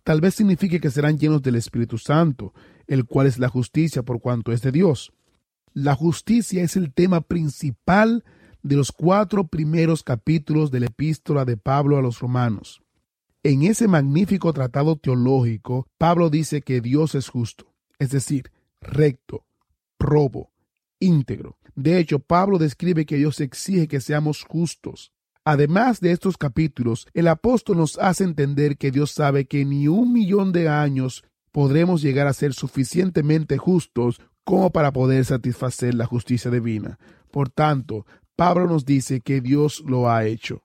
Tal 0.03 0.21
vez 0.21 0.35
signifique 0.35 0.81
que 0.81 0.91
serán 0.91 1.17
llenos 1.17 1.43
del 1.43 1.55
Espíritu 1.55 1.97
Santo, 1.97 2.55
el 2.89 3.05
cual 3.05 3.29
es 3.29 3.39
la 3.39 3.49
justicia 3.49 4.03
por 4.03 4.21
cuanto 4.21 4.51
es 4.51 4.63
de 4.63 4.73
Dios. 4.73 5.13
La 5.73 5.95
justicia 5.95 6.65
es 6.65 6.75
el 6.75 6.93
tema 6.93 7.21
principal 7.21 8.25
de 8.65 8.75
los 8.75 8.91
cuatro 8.91 9.47
primeros 9.47 10.03
capítulos 10.03 10.73
de 10.73 10.81
la 10.81 10.87
epístola 10.87 11.45
de 11.45 11.57
Pablo 11.57 11.97
a 11.97 12.03
los 12.03 12.19
romanos. 12.19 12.83
En 13.45 13.63
ese 13.63 13.87
magnífico 13.87 14.53
tratado 14.53 14.97
teológico, 14.97 15.87
Pablo 15.99 16.31
dice 16.31 16.63
que 16.63 16.81
Dios 16.81 17.15
es 17.15 17.29
justo, 17.29 17.73
es 18.01 18.11
decir, 18.11 18.51
recto, 18.81 19.45
probo, 19.99 20.51
íntegro. 21.01 21.59
De 21.75 21.99
hecho, 21.99 22.19
Pablo 22.19 22.59
describe 22.59 23.05
que 23.07 23.17
Dios 23.17 23.41
exige 23.41 23.89
que 23.89 24.01
seamos 24.01 24.43
justos. 24.43 25.13
Además 25.45 26.01
de 26.01 26.11
estos 26.11 26.37
capítulos, 26.37 27.07
el 27.15 27.29
apóstol 27.29 27.77
nos 27.77 27.99
hace 27.99 28.25
entender 28.25 28.79
que 28.79 28.91
Dios 28.91 29.13
sabe 29.13 29.47
que 29.47 29.65
ni 29.65 29.87
un 29.87 30.13
millón 30.13 30.53
de 30.53 30.69
años 30.69 31.25
podremos 31.53 32.03
llegar 32.03 32.27
a 32.27 32.33
ser 32.33 32.53
suficientemente 32.53 33.57
justos 33.57 34.21
como 34.45 34.71
para 34.71 34.93
poder 34.93 35.25
satisfacer 35.25 35.95
la 35.95 36.07
justicia 36.07 36.51
divina. 36.51 36.99
Por 37.31 37.49
tanto, 37.49 38.07
Pablo 38.37 38.67
nos 38.67 38.85
dice 38.85 39.21
que 39.21 39.41
Dios 39.41 39.83
lo 39.87 40.11
ha 40.11 40.25
hecho. 40.25 40.63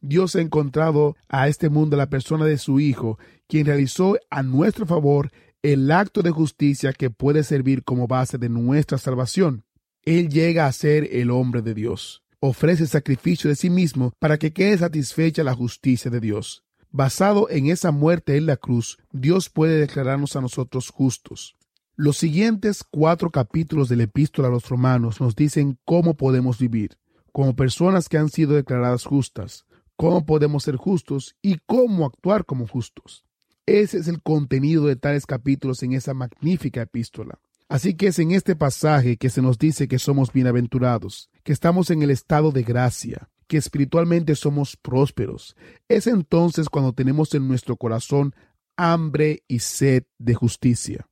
Dios 0.00 0.36
ha 0.36 0.40
encontrado 0.40 1.16
a 1.28 1.48
este 1.48 1.68
mundo 1.68 1.96
la 1.96 2.08
persona 2.08 2.44
de 2.44 2.56
su 2.56 2.80
Hijo, 2.80 3.18
quien 3.46 3.66
realizó 3.66 4.16
a 4.30 4.42
nuestro 4.42 4.86
favor 4.86 5.30
el 5.62 5.90
acto 5.90 6.22
de 6.22 6.30
justicia 6.30 6.92
que 6.92 7.10
puede 7.10 7.44
servir 7.44 7.84
como 7.84 8.06
base 8.06 8.38
de 8.38 8.48
nuestra 8.48 8.98
salvación. 8.98 9.64
Él 10.02 10.30
llega 10.30 10.66
a 10.66 10.72
ser 10.72 11.08
el 11.12 11.30
hombre 11.30 11.62
de 11.62 11.74
Dios. 11.74 12.22
Ofrece 12.40 12.86
sacrificio 12.86 13.50
de 13.50 13.56
sí 13.56 13.68
mismo 13.68 14.12
para 14.18 14.38
que 14.38 14.52
quede 14.52 14.78
satisfecha 14.78 15.44
la 15.44 15.54
justicia 15.54 16.10
de 16.10 16.20
Dios. 16.20 16.64
Basado 16.90 17.48
en 17.50 17.66
esa 17.66 17.90
muerte 17.90 18.36
en 18.36 18.46
la 18.46 18.56
cruz, 18.56 18.98
Dios 19.12 19.50
puede 19.50 19.78
declararnos 19.78 20.34
a 20.36 20.40
nosotros 20.40 20.88
justos. 20.88 21.56
Los 21.94 22.16
siguientes 22.16 22.82
cuatro 22.82 23.30
capítulos 23.30 23.88
de 23.88 23.96
la 23.96 24.04
epístola 24.04 24.48
a 24.48 24.50
los 24.50 24.68
romanos 24.68 25.20
nos 25.20 25.36
dicen 25.36 25.78
cómo 25.84 26.14
podemos 26.14 26.58
vivir 26.58 26.96
como 27.32 27.54
personas 27.54 28.08
que 28.08 28.18
han 28.18 28.28
sido 28.28 28.54
declaradas 28.54 29.04
justas, 29.04 29.66
cómo 29.96 30.24
podemos 30.24 30.64
ser 30.64 30.76
justos 30.76 31.36
y 31.42 31.58
cómo 31.66 32.06
actuar 32.06 32.44
como 32.44 32.66
justos. 32.66 33.24
Ese 33.70 33.98
es 33.98 34.08
el 34.08 34.20
contenido 34.20 34.86
de 34.86 34.96
tales 34.96 35.26
capítulos 35.26 35.84
en 35.84 35.92
esa 35.92 36.12
magnífica 36.12 36.82
epístola. 36.82 37.38
Así 37.68 37.94
que 37.94 38.08
es 38.08 38.18
en 38.18 38.32
este 38.32 38.56
pasaje 38.56 39.16
que 39.16 39.30
se 39.30 39.42
nos 39.42 39.58
dice 39.58 39.86
que 39.86 40.00
somos 40.00 40.32
bienaventurados, 40.32 41.30
que 41.44 41.52
estamos 41.52 41.88
en 41.90 42.02
el 42.02 42.10
estado 42.10 42.50
de 42.50 42.64
gracia, 42.64 43.30
que 43.46 43.58
espiritualmente 43.58 44.34
somos 44.34 44.76
prósperos. 44.76 45.54
Es 45.88 46.08
entonces 46.08 46.68
cuando 46.68 46.94
tenemos 46.94 47.32
en 47.32 47.46
nuestro 47.46 47.76
corazón 47.76 48.34
hambre 48.76 49.44
y 49.46 49.60
sed 49.60 50.02
de 50.18 50.34
justicia. 50.34 51.06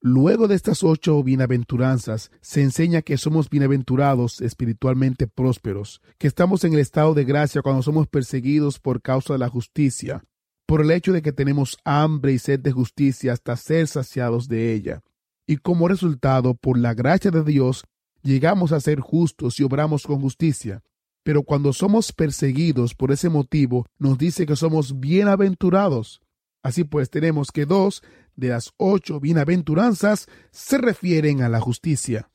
Luego 0.00 0.46
de 0.46 0.54
estas 0.54 0.84
ocho 0.84 1.20
bienaventuranzas, 1.24 2.30
se 2.40 2.62
enseña 2.62 3.02
que 3.02 3.18
somos 3.18 3.50
bienaventurados 3.50 4.40
espiritualmente 4.42 5.26
prósperos, 5.26 6.02
que 6.18 6.28
estamos 6.28 6.62
en 6.62 6.72
el 6.72 6.78
estado 6.78 7.14
de 7.14 7.24
gracia 7.24 7.62
cuando 7.62 7.82
somos 7.82 8.06
perseguidos 8.06 8.78
por 8.78 9.02
causa 9.02 9.32
de 9.32 9.40
la 9.40 9.48
justicia, 9.48 10.22
por 10.70 10.82
el 10.82 10.92
hecho 10.92 11.12
de 11.12 11.20
que 11.20 11.32
tenemos 11.32 11.78
hambre 11.84 12.32
y 12.32 12.38
sed 12.38 12.60
de 12.60 12.70
justicia 12.70 13.32
hasta 13.32 13.56
ser 13.56 13.88
saciados 13.88 14.46
de 14.46 14.72
ella. 14.72 15.02
Y 15.44 15.56
como 15.56 15.88
resultado, 15.88 16.54
por 16.54 16.78
la 16.78 16.94
gracia 16.94 17.32
de 17.32 17.42
Dios, 17.42 17.82
llegamos 18.22 18.70
a 18.70 18.78
ser 18.78 19.00
justos 19.00 19.58
y 19.58 19.64
obramos 19.64 20.06
con 20.06 20.20
justicia. 20.20 20.84
Pero 21.24 21.42
cuando 21.42 21.72
somos 21.72 22.12
perseguidos 22.12 22.94
por 22.94 23.10
ese 23.10 23.28
motivo, 23.28 23.84
nos 23.98 24.16
dice 24.16 24.46
que 24.46 24.54
somos 24.54 25.00
bienaventurados. 25.00 26.22
Así 26.62 26.84
pues, 26.84 27.10
tenemos 27.10 27.50
que 27.50 27.66
dos 27.66 28.00
de 28.36 28.50
las 28.50 28.70
ocho 28.76 29.18
bienaventuranzas 29.18 30.28
se 30.52 30.78
refieren 30.78 31.42
a 31.42 31.48
la 31.48 31.58
justicia. 31.58 32.30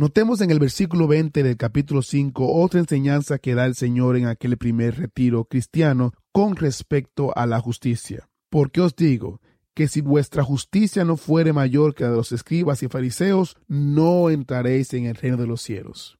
Notemos 0.00 0.40
en 0.40 0.50
el 0.50 0.58
versículo 0.58 1.06
20 1.06 1.42
del 1.42 1.58
capítulo 1.58 2.00
5 2.00 2.54
otra 2.54 2.80
enseñanza 2.80 3.38
que 3.38 3.54
da 3.54 3.66
el 3.66 3.74
Señor 3.74 4.16
en 4.16 4.28
aquel 4.28 4.56
primer 4.56 4.96
retiro 4.96 5.44
cristiano 5.44 6.14
con 6.32 6.56
respecto 6.56 7.36
a 7.36 7.44
la 7.44 7.60
justicia. 7.60 8.26
Porque 8.48 8.80
os 8.80 8.96
digo 8.96 9.42
que 9.74 9.88
si 9.88 10.00
vuestra 10.00 10.42
justicia 10.42 11.04
no 11.04 11.18
fuere 11.18 11.52
mayor 11.52 11.94
que 11.94 12.04
la 12.04 12.12
de 12.12 12.16
los 12.16 12.32
escribas 12.32 12.82
y 12.82 12.88
fariseos, 12.88 13.58
no 13.68 14.30
entraréis 14.30 14.94
en 14.94 15.04
el 15.04 15.16
reino 15.16 15.36
de 15.36 15.46
los 15.46 15.60
cielos. 15.60 16.18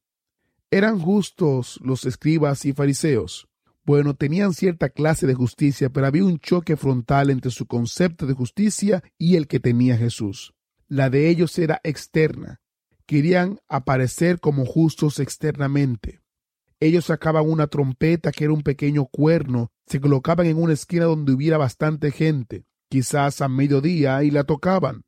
¿Eran 0.69 0.99
justos 0.99 1.79
los 1.83 2.05
escribas 2.05 2.63
y 2.65 2.73
fariseos? 2.73 3.47
Bueno, 3.83 4.13
tenían 4.13 4.53
cierta 4.53 4.89
clase 4.89 5.25
de 5.25 5.33
justicia, 5.33 5.89
pero 5.89 6.05
había 6.05 6.23
un 6.23 6.37
choque 6.37 6.77
frontal 6.77 7.31
entre 7.31 7.49
su 7.49 7.65
concepto 7.65 8.27
de 8.27 8.35
justicia 8.35 9.01
y 9.17 9.37
el 9.37 9.47
que 9.47 9.59
tenía 9.59 9.97
Jesús. 9.97 10.53
La 10.87 11.09
de 11.09 11.29
ellos 11.29 11.57
era 11.57 11.81
externa. 11.83 12.61
Querían 13.11 13.59
aparecer 13.67 14.39
como 14.39 14.65
justos 14.65 15.19
externamente. 15.19 16.21
Ellos 16.79 17.07
sacaban 17.07 17.43
una 17.45 17.67
trompeta 17.67 18.31
que 18.31 18.45
era 18.45 18.53
un 18.53 18.61
pequeño 18.61 19.05
cuerno, 19.05 19.69
se 19.85 19.99
colocaban 19.99 20.45
en 20.45 20.55
una 20.55 20.71
esquina 20.71 21.03
donde 21.03 21.33
hubiera 21.33 21.57
bastante 21.57 22.11
gente, 22.11 22.63
quizás 22.89 23.41
a 23.41 23.49
mediodía, 23.49 24.23
y 24.23 24.31
la 24.31 24.45
tocaban. 24.45 25.03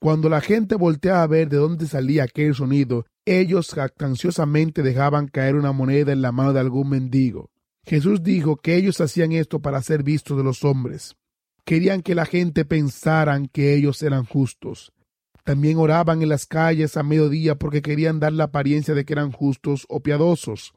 Cuando 0.00 0.28
la 0.28 0.40
gente 0.40 0.74
volteaba 0.74 1.22
a 1.22 1.28
ver 1.28 1.48
de 1.48 1.58
dónde 1.58 1.86
salía 1.86 2.24
aquel 2.24 2.56
sonido, 2.56 3.06
ellos 3.24 3.70
jactanciosamente 3.72 4.82
dejaban 4.82 5.28
caer 5.28 5.54
una 5.54 5.70
moneda 5.70 6.10
en 6.10 6.22
la 6.22 6.32
mano 6.32 6.54
de 6.54 6.58
algún 6.58 6.88
mendigo. 6.88 7.52
Jesús 7.86 8.24
dijo 8.24 8.56
que 8.56 8.74
ellos 8.74 9.00
hacían 9.00 9.30
esto 9.30 9.60
para 9.60 9.80
ser 9.80 10.02
vistos 10.02 10.36
de 10.36 10.42
los 10.42 10.64
hombres. 10.64 11.14
Querían 11.64 12.02
que 12.02 12.16
la 12.16 12.26
gente 12.26 12.64
pensaran 12.64 13.46
que 13.46 13.76
ellos 13.76 14.02
eran 14.02 14.24
justos. 14.24 14.92
También 15.44 15.76
oraban 15.76 16.22
en 16.22 16.30
las 16.30 16.46
calles 16.46 16.96
a 16.96 17.02
mediodía 17.02 17.56
porque 17.56 17.82
querían 17.82 18.18
dar 18.18 18.32
la 18.32 18.44
apariencia 18.44 18.94
de 18.94 19.04
que 19.04 19.12
eran 19.12 19.30
justos 19.30 19.84
o 19.88 20.00
piadosos. 20.00 20.72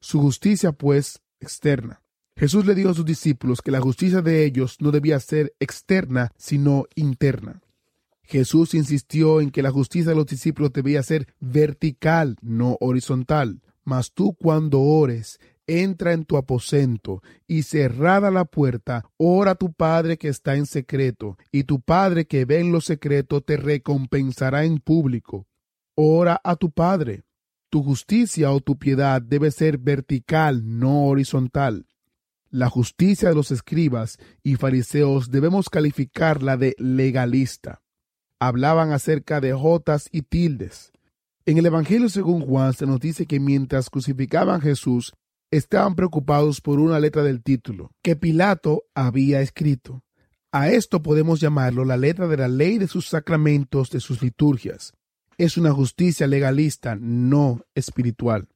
Su 0.00 0.20
justicia, 0.20 0.72
pues, 0.72 1.20
externa. 1.40 2.02
Jesús 2.36 2.64
le 2.64 2.74
dijo 2.74 2.90
a 2.90 2.94
sus 2.94 3.04
discípulos 3.04 3.60
que 3.60 3.72
la 3.72 3.80
justicia 3.80 4.22
de 4.22 4.44
ellos 4.44 4.76
no 4.80 4.90
debía 4.90 5.18
ser 5.20 5.54
externa, 5.60 6.32
sino 6.36 6.86
interna. 6.94 7.60
Jesús 8.22 8.74
insistió 8.74 9.40
en 9.40 9.50
que 9.50 9.62
la 9.62 9.70
justicia 9.70 10.10
de 10.10 10.16
los 10.16 10.26
discípulos 10.26 10.72
debía 10.72 11.02
ser 11.02 11.26
vertical, 11.40 12.36
no 12.40 12.78
horizontal. 12.80 13.60
Mas 13.84 14.12
tú 14.12 14.34
cuando 14.34 14.80
ores, 14.80 15.40
entra 15.66 16.12
en 16.12 16.24
tu 16.24 16.36
aposento 16.36 17.22
y 17.46 17.62
cerrada 17.62 18.30
la 18.30 18.44
puerta, 18.44 19.04
ora 19.16 19.52
a 19.52 19.54
tu 19.54 19.72
Padre 19.72 20.18
que 20.18 20.28
está 20.28 20.56
en 20.56 20.66
secreto, 20.66 21.36
y 21.50 21.64
tu 21.64 21.80
Padre 21.80 22.26
que 22.26 22.44
ve 22.44 22.60
en 22.60 22.72
lo 22.72 22.80
secreto 22.80 23.40
te 23.40 23.56
recompensará 23.56 24.64
en 24.64 24.78
público. 24.78 25.46
Ora 25.94 26.40
a 26.42 26.56
tu 26.56 26.70
Padre. 26.70 27.22
Tu 27.70 27.82
justicia 27.82 28.52
o 28.52 28.60
tu 28.60 28.78
piedad 28.78 29.22
debe 29.22 29.50
ser 29.50 29.78
vertical, 29.78 30.78
no 30.78 31.06
horizontal. 31.06 31.86
La 32.50 32.68
justicia 32.68 33.30
de 33.30 33.34
los 33.34 33.50
escribas 33.50 34.18
y 34.42 34.56
fariseos 34.56 35.30
debemos 35.30 35.70
calificarla 35.70 36.58
de 36.58 36.74
legalista. 36.78 37.80
Hablaban 38.38 38.92
acerca 38.92 39.40
de 39.40 39.54
jotas 39.54 40.08
y 40.12 40.20
tildes. 40.20 40.92
En 41.46 41.56
el 41.58 41.66
Evangelio 41.66 42.08
según 42.08 42.42
Juan 42.42 42.74
se 42.74 42.86
nos 42.86 43.00
dice 43.00 43.24
que 43.26 43.40
mientras 43.40 43.88
crucificaban 43.88 44.60
a 44.60 44.62
Jesús, 44.62 45.14
estaban 45.52 45.94
preocupados 45.94 46.60
por 46.60 46.80
una 46.80 46.98
letra 46.98 47.22
del 47.22 47.42
título 47.42 47.92
que 48.02 48.16
Pilato 48.16 48.84
había 48.94 49.42
escrito. 49.42 50.02
A 50.50 50.70
esto 50.70 51.02
podemos 51.02 51.40
llamarlo 51.40 51.84
la 51.84 51.96
letra 51.96 52.26
de 52.26 52.38
la 52.38 52.48
ley 52.48 52.78
de 52.78 52.88
sus 52.88 53.06
sacramentos, 53.06 53.90
de 53.90 54.00
sus 54.00 54.22
liturgias. 54.22 54.94
Es 55.38 55.56
una 55.56 55.72
justicia 55.72 56.26
legalista, 56.26 56.96
no 56.98 57.60
espiritual. 57.74 58.48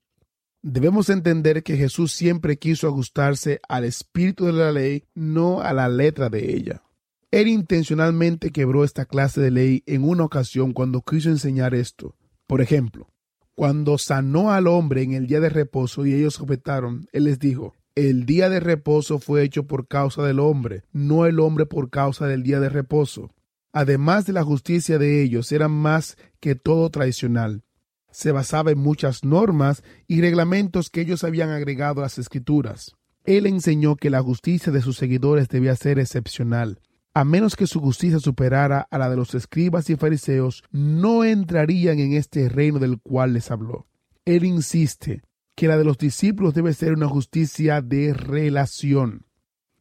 Debemos 0.63 1.11
entender 1.11 1.63
que 1.63 1.77
Jesús 1.77 2.13
siempre 2.13 2.59
quiso 2.59 2.89
ajustarse 2.89 3.61
al 3.69 3.85
espíritu 3.85 4.47
de 4.47 4.53
la 4.55 4.73
ley, 4.73 5.05
no 5.15 5.61
a 5.61 5.73
la 5.73 5.89
letra 5.89 6.29
de 6.29 6.57
ella. 6.57 6.83
Él 7.31 7.49
intencionalmente 7.49 8.51
quebró 8.53 8.85
esta 8.85 9.05
clase 9.05 9.41
de 9.41 9.51
ley 9.51 9.83
en 9.87 10.03
una 10.03 10.25
ocasión 10.25 10.73
cuando 10.73 11.03
quiso 11.03 11.29
enseñar 11.29 11.75
esto. 11.75 12.17
Por 12.47 12.63
ejemplo, 12.63 13.09
cuando 13.57 13.97
sanó 13.97 14.53
al 14.53 14.67
hombre 14.67 15.03
en 15.03 15.15
el 15.15 15.27
día 15.27 15.41
de 15.41 15.49
reposo 15.49 16.05
y 16.05 16.13
ellos 16.13 16.41
objetaron, 16.41 17.09
él 17.13 17.25
les 17.25 17.39
dijo, 17.39 17.75
el 17.95 18.27
día 18.27 18.51
de 18.51 18.61
reposo 18.61 19.19
fue 19.19 19.43
hecho 19.43 19.67
por 19.67 19.89
causa 19.89 20.23
del 20.23 20.41
hombre, 20.41 20.85
no 20.93 21.25
el 21.25 21.41
hombre 21.41 21.65
por 21.65 21.89
causa 21.89 22.27
del 22.27 22.43
día 22.43 22.61
de 22.61 22.69
reposo. 22.69 23.31
Además 23.73 24.27
de 24.27 24.35
la 24.35 24.45
justicia 24.45 24.99
de 24.99 25.23
ellos, 25.23 25.51
era 25.53 25.69
más 25.69 26.19
que 26.39 26.55
todo 26.55 26.91
tradicional. 26.91 27.63
Se 28.11 28.31
basaba 28.31 28.73
en 28.73 28.79
muchas 28.79 29.25
normas 29.25 29.83
y 30.07 30.21
reglamentos 30.21 30.91
que 30.91 31.01
ellos 31.01 31.25
habían 31.25 31.49
agregado 31.49 32.01
a 32.01 32.05
las 32.05 32.19
escrituras. 32.19 32.95
Él 33.25 33.47
enseñó 33.47 33.97
que 33.97 34.11
la 34.11 34.23
justicia 34.23 34.71
de 34.71 34.83
sus 34.83 34.99
seguidores 34.99 35.49
debía 35.49 35.75
ser 35.77 35.99
excepcional, 35.99 36.81
a 37.17 37.25
menos 37.25 37.57
que 37.57 37.67
su 37.67 37.81
justicia 37.81 38.21
superara 38.21 38.87
a 38.91 38.99
la 38.99 39.09
de 39.09 39.17
los 39.17 39.35
escribas 39.35 39.89
y 39.89 39.97
fariseos, 39.97 40.63
no 40.71 41.25
entrarían 41.25 41.99
en 41.99 42.13
este 42.13 42.51
reino 42.51 42.79
del 42.79 43.01
cual 43.01 43.33
les 43.33 43.51
habló. 43.51 43.87
Él 44.27 44.45
insiste 44.45 45.23
que 45.55 45.67
la 45.67 45.79
de 45.79 45.85
los 45.85 45.97
discípulos 45.97 46.53
debe 46.53 46.75
ser 46.75 46.93
una 46.93 47.09
justicia 47.09 47.81
de 47.81 48.13
relación. 48.13 49.25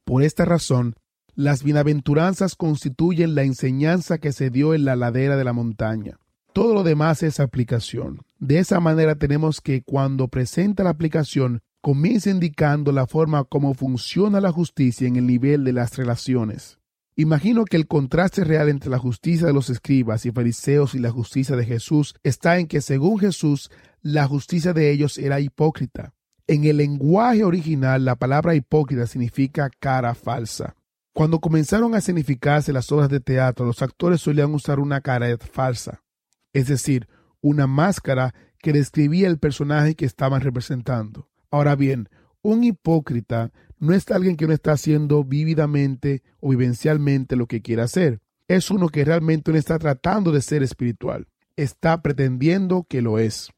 Por 0.05 0.23
esta 0.23 0.45
razón, 0.45 0.95
las 1.33 1.61
bienaventuranzas 1.61 2.55
constituyen 2.55 3.35
la 3.35 3.43
enseñanza 3.43 4.17
que 4.17 4.31
se 4.31 4.49
dio 4.49 4.73
en 4.73 4.85
la 4.85 4.95
ladera 4.95 5.35
de 5.35 5.43
la 5.43 5.51
montaña. 5.51 6.17
todo 6.53 6.73
lo 6.73 6.83
demás 6.83 7.21
es 7.21 7.41
aplicación. 7.41 8.21
De 8.39 8.59
esa 8.59 8.79
manera 8.79 9.15
tenemos 9.15 9.59
que 9.59 9.83
cuando 9.83 10.29
presenta 10.29 10.85
la 10.85 10.91
aplicación 10.91 11.59
comienza 11.81 12.29
indicando 12.29 12.93
la 12.93 13.07
forma 13.07 13.43
como 13.43 13.73
funciona 13.73 14.39
la 14.39 14.53
justicia 14.53 15.05
en 15.05 15.17
el 15.17 15.27
nivel 15.27 15.65
de 15.65 15.73
las 15.73 15.97
relaciones. 15.97 16.79
Imagino 17.17 17.63
que 17.63 17.77
el 17.77 17.87
contraste 17.87 18.43
real 18.43 18.67
entre 18.67 18.89
la 18.89 18.99
justicia 18.99 19.47
de 19.47 19.53
los 19.53 19.69
escribas 19.69 20.25
y 20.25 20.31
fariseos 20.31 20.95
y 20.95 20.99
la 20.99 21.11
justicia 21.11 21.55
de 21.55 21.63
Jesús 21.63 22.13
está 22.23 22.59
en 22.59 22.67
que 22.67 22.81
según 22.81 23.19
Jesús 23.19 23.71
la 24.01 24.27
justicia 24.27 24.73
de 24.73 24.91
ellos 24.91 25.17
era 25.17 25.39
hipócrita. 25.39 26.13
En 26.45 26.65
el 26.65 26.77
lenguaje 26.77 27.45
original 27.45 28.03
la 28.03 28.17
palabra 28.17 28.53
hipócrita 28.53 29.07
significa 29.07 29.69
cara 29.79 30.13
falsa. 30.13 30.75
Cuando 31.13 31.39
comenzaron 31.39 31.95
a 31.95 32.01
significarse 32.01 32.73
las 32.73 32.91
obras 32.91 33.07
de 33.07 33.21
teatro, 33.21 33.65
los 33.65 33.81
actores 33.81 34.19
solían 34.19 34.53
usar 34.53 34.81
una 34.81 34.99
cara 34.99 35.37
falsa, 35.37 36.03
es 36.51 36.67
decir, 36.67 37.07
una 37.39 37.65
máscara 37.65 38.35
que 38.59 38.73
describía 38.73 39.29
el 39.29 39.39
personaje 39.39 39.95
que 39.95 40.05
estaban 40.05 40.41
representando. 40.41 41.29
Ahora 41.49 41.77
bien, 41.77 42.09
un 42.41 42.65
hipócrita 42.65 43.53
no 43.79 43.93
es 43.93 44.09
alguien 44.11 44.37
que 44.37 44.47
no 44.47 44.53
está 44.53 44.73
haciendo 44.73 45.23
vívidamente 45.23 46.23
o 46.39 46.49
vivencialmente 46.49 47.35
lo 47.35 47.47
que 47.47 47.61
quiere 47.61 47.81
hacer. 47.81 48.19
Es 48.47 48.69
uno 48.71 48.89
que 48.89 49.05
realmente 49.05 49.51
no 49.51 49.57
está 49.57 49.79
tratando 49.79 50.31
de 50.31 50.41
ser 50.41 50.63
espiritual. 50.63 51.27
Está 51.55 52.01
pretendiendo 52.01 52.85
que 52.87 53.01
lo 53.01 53.19
es. 53.19 53.49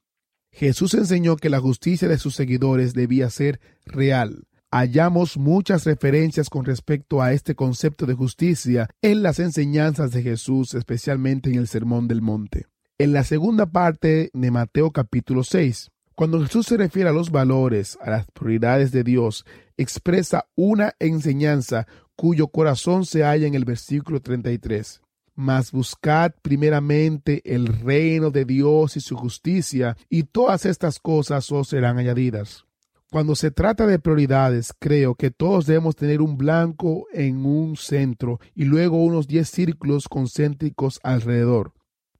Jesús 0.51 0.93
enseñó 0.93 1.36
que 1.36 1.50
la 1.50 1.59
justicia 1.59 2.07
de 2.07 2.17
sus 2.17 2.36
seguidores 2.36 2.93
debía 2.93 3.29
ser 3.29 3.59
real, 3.86 4.47
hallamos 4.71 5.38
muchas 5.38 5.86
referencias 5.86 6.50
con 6.50 6.65
respecto 6.65 7.21
a 7.21 7.33
este 7.33 7.55
concepto 7.55 8.05
de 8.05 8.13
justicia 8.13 8.89
en 9.01 9.24
las 9.24 9.39
enseñanzas 9.39 10.12
de 10.12 10.24
Jesús, 10.24 10.74
especialmente 10.74 11.50
en 11.50 11.57
el 11.57 11.67
Sermón 11.67 12.07
del 12.07 12.21
Monte. 12.21 12.67
En 12.97 13.13
la 13.13 13.24
segunda 13.24 13.67
parte 13.67 14.31
de 14.33 14.51
Mateo 14.51 14.91
capítulo 14.91 15.43
6, 15.43 15.91
cuando 16.15 16.41
Jesús 16.41 16.65
se 16.65 16.77
refiere 16.77 17.09
a 17.09 17.13
los 17.13 17.29
valores, 17.29 17.97
a 18.01 18.09
las 18.09 18.25
prioridades 18.31 18.91
de 18.91 19.03
Dios, 19.03 19.45
expresa 19.77 20.48
una 20.55 20.93
enseñanza 21.00 21.88
cuyo 22.15 22.48
corazón 22.48 23.05
se 23.05 23.24
halla 23.24 23.48
en 23.48 23.53
el 23.53 23.63
versículo 23.63 24.22
33. 24.22 25.01
Mas 25.36 25.72
buscad 25.72 26.31
primeramente 26.41 27.41
el 27.46 27.67
reino 27.67 28.31
de 28.31 28.43
Dios 28.43 28.98
y 28.98 29.01
su 29.01 29.15
justicia, 29.15 29.96
y 30.10 30.24
todas 30.24 30.65
estas 30.65 31.00
cosas 31.00 31.51
os 31.51 31.69
serán 31.69 32.00
añadidas. 32.00 32.65
Cuando 33.10 33.36
se 33.36 33.51
trata 33.51 33.88
de 33.88 34.00
prioridades, 34.00 34.74
creo 34.77 35.15
que 35.15 35.31
todos 35.31 35.65
debemos 35.65 35.96
tener 35.96 36.22
un 36.22 36.38
blanco 36.38 37.05
en 37.13 37.46
un 37.46 37.77
centro 37.77 38.39
y 38.53 38.65
luego 38.65 39.01
unos 39.01 39.27
10 39.27 39.48
círculos 39.48 40.10
concéntricos 40.10 41.00
alrededor, 41.03 41.72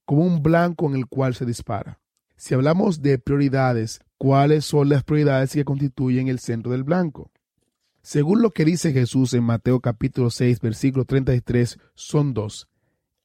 como 0.06 0.22
un 0.22 0.42
blanco 0.42 0.88
en 0.88 0.96
el 0.96 1.08
cual 1.08 1.36
se 1.36 1.46
dispara. 1.46 2.00
Si 2.38 2.54
hablamos 2.54 3.02
de 3.02 3.18
prioridades, 3.18 4.00
¿cuáles 4.18 4.64
son 4.64 4.90
las 4.90 5.04
prioridades 5.04 5.52
que 5.52 5.66
constituyen 5.66 6.30
el 6.30 6.40
centro 6.40 6.72
del 6.72 6.84
blanco? 6.84 7.32
Según 8.08 8.42
lo 8.42 8.52
que 8.52 8.64
dice 8.64 8.94
Jesús 8.94 9.34
en 9.34 9.44
Mateo 9.44 9.82
capítulo 9.82 10.30
6, 10.30 10.62
versículo 10.62 11.04
33, 11.04 11.78
son 11.94 12.34
dos. 12.34 12.70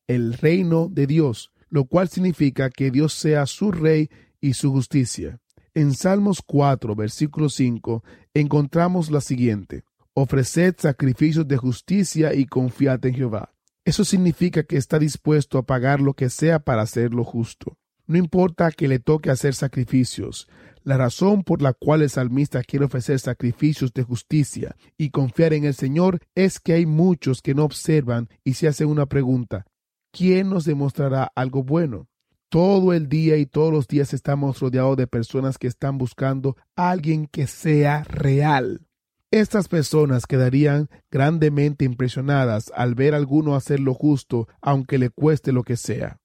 El 0.09 0.33
reino 0.33 0.89
de 0.91 1.07
Dios, 1.07 1.53
lo 1.69 1.85
cual 1.85 2.09
significa 2.09 2.69
que 2.69 2.91
Dios 2.91 3.13
sea 3.13 3.47
su 3.47 3.71
rey 3.71 4.11
y 4.41 4.55
su 4.55 4.73
justicia. 4.73 5.39
En 5.73 5.95
Salmos 5.95 6.43
4, 6.45 6.97
versículo 6.97 7.49
5, 7.49 8.03
encontramos 8.35 9.13
la 9.13 9.21
siguiente. 9.21 9.85
Ofreced 10.15 10.75
sacrificios 10.79 11.47
de 11.47 11.59
justicia 11.59 12.35
y 12.35 12.47
confiad 12.47 13.07
en 13.07 13.15
Jehová. 13.15 13.55
Eso 13.85 14.05
significa 14.05 14.65
que 14.65 14.79
está 14.79 14.99
dispuesto 14.99 15.59
a 15.59 15.63
pagar 15.63 16.01
lo 16.01 16.15
que 16.15 16.29
sea 16.29 16.59
para 16.59 16.83
hacer 16.83 17.15
lo 17.15 17.23
justo. 17.23 17.79
No 18.09 18.19
importa 18.19 18.73
que 18.73 18.89
le 18.89 18.99
toque 18.99 19.31
hacer 19.31 19.55
sacrificios. 19.55 20.49
La 20.85 20.97
razón 20.97 21.45
por 21.45 21.63
la 21.63 21.73
cual 21.73 22.03
el 22.03 22.11
salmista 22.11 22.63
quiere 22.63 22.87
ofrecer 22.87 23.21
sacrificios 23.21 23.93
de 23.93 24.03
justicia 24.03 24.77
y 24.99 25.11
confiar 25.11 25.53
en 25.53 25.65
el 25.65 25.75
Señor 25.75 26.19
es 26.35 26.59
que 26.59 26.73
hay 26.73 26.87
muchos 26.87 27.41
que 27.41 27.55
no 27.55 27.65
observan 27.65 28.29
y 28.43 28.55
se 28.55 28.67
hacen 28.67 28.89
una 28.89 29.07
pregunta. 29.07 29.65
¿Quién 30.11 30.51
nos 30.51 30.65
demostrará 30.65 31.31
algo 31.37 31.63
bueno? 31.63 32.09
Todo 32.49 32.93
el 32.93 33.09
día 33.09 33.37
y 33.37 33.47
todos 33.47 33.73
los 33.73 33.87
días 33.87 34.13
estamos 34.13 34.61
rodeados 34.61 34.97
de 34.97 35.07
personas 35.07 35.57
que 35.57 35.69
están 35.69 35.99
buscando 35.99 36.57
a 36.77 36.91
alguien 36.91 37.27
que 37.27 37.47
sea 37.47 38.05
real. 38.05 38.83
Estas 39.31 39.69
personas 39.69 40.27
quedarían 40.27 40.91
grandemente 41.11 41.87
impresionadas 41.87 42.71
al 42.75 42.95
ver 42.95 43.15
a 43.15 43.17
alguno 43.17 43.55
hacer 43.55 43.81
lo 43.81 43.95
justo, 43.95 44.49
aunque 44.61 44.99
le 44.99 45.09
cueste 45.09 45.53
lo 45.53 45.63
que 45.63 45.79
sea. 45.79 46.19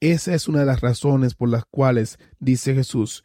Esa 0.00 0.34
es 0.34 0.48
una 0.48 0.60
de 0.60 0.66
las 0.66 0.80
razones 0.80 1.34
por 1.34 1.50
las 1.50 1.64
cuales, 1.66 2.18
dice 2.40 2.74
Jesús, 2.74 3.22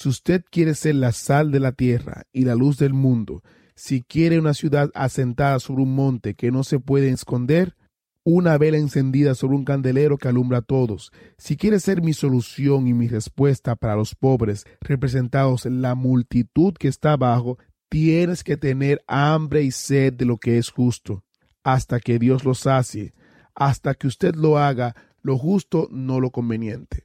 si 0.00 0.08
usted 0.08 0.42
quiere 0.50 0.74
ser 0.74 0.94
la 0.94 1.12
sal 1.12 1.50
de 1.50 1.60
la 1.60 1.72
tierra 1.72 2.22
y 2.32 2.46
la 2.46 2.54
luz 2.54 2.78
del 2.78 2.94
mundo, 2.94 3.42
si 3.74 4.02
quiere 4.02 4.38
una 4.38 4.54
ciudad 4.54 4.90
asentada 4.94 5.60
sobre 5.60 5.82
un 5.82 5.94
monte 5.94 6.32
que 6.32 6.50
no 6.50 6.64
se 6.64 6.78
puede 6.78 7.10
esconder, 7.10 7.76
una 8.24 8.56
vela 8.56 8.78
encendida 8.78 9.34
sobre 9.34 9.56
un 9.56 9.64
candelero 9.66 10.16
que 10.16 10.28
alumbra 10.28 10.58
a 10.58 10.62
todos. 10.62 11.12
Si 11.36 11.58
quieres 11.58 11.82
ser 11.82 12.00
mi 12.00 12.14
solución 12.14 12.86
y 12.86 12.94
mi 12.94 13.08
respuesta 13.08 13.76
para 13.76 13.94
los 13.94 14.14
pobres, 14.14 14.64
representados 14.80 15.66
en 15.66 15.82
la 15.82 15.94
multitud 15.94 16.72
que 16.72 16.88
está 16.88 17.12
abajo, 17.12 17.58
tienes 17.90 18.42
que 18.42 18.56
tener 18.56 19.02
hambre 19.06 19.64
y 19.64 19.70
sed 19.70 20.14
de 20.14 20.24
lo 20.24 20.38
que 20.38 20.56
es 20.56 20.70
justo, 20.70 21.24
hasta 21.62 22.00
que 22.00 22.18
Dios 22.18 22.46
lo 22.46 22.54
sacie, 22.54 23.12
hasta 23.54 23.92
que 23.92 24.06
usted 24.06 24.34
lo 24.34 24.56
haga 24.56 24.96
lo 25.20 25.36
justo, 25.36 25.88
no 25.90 26.20
lo 26.20 26.30
conveniente, 26.30 27.04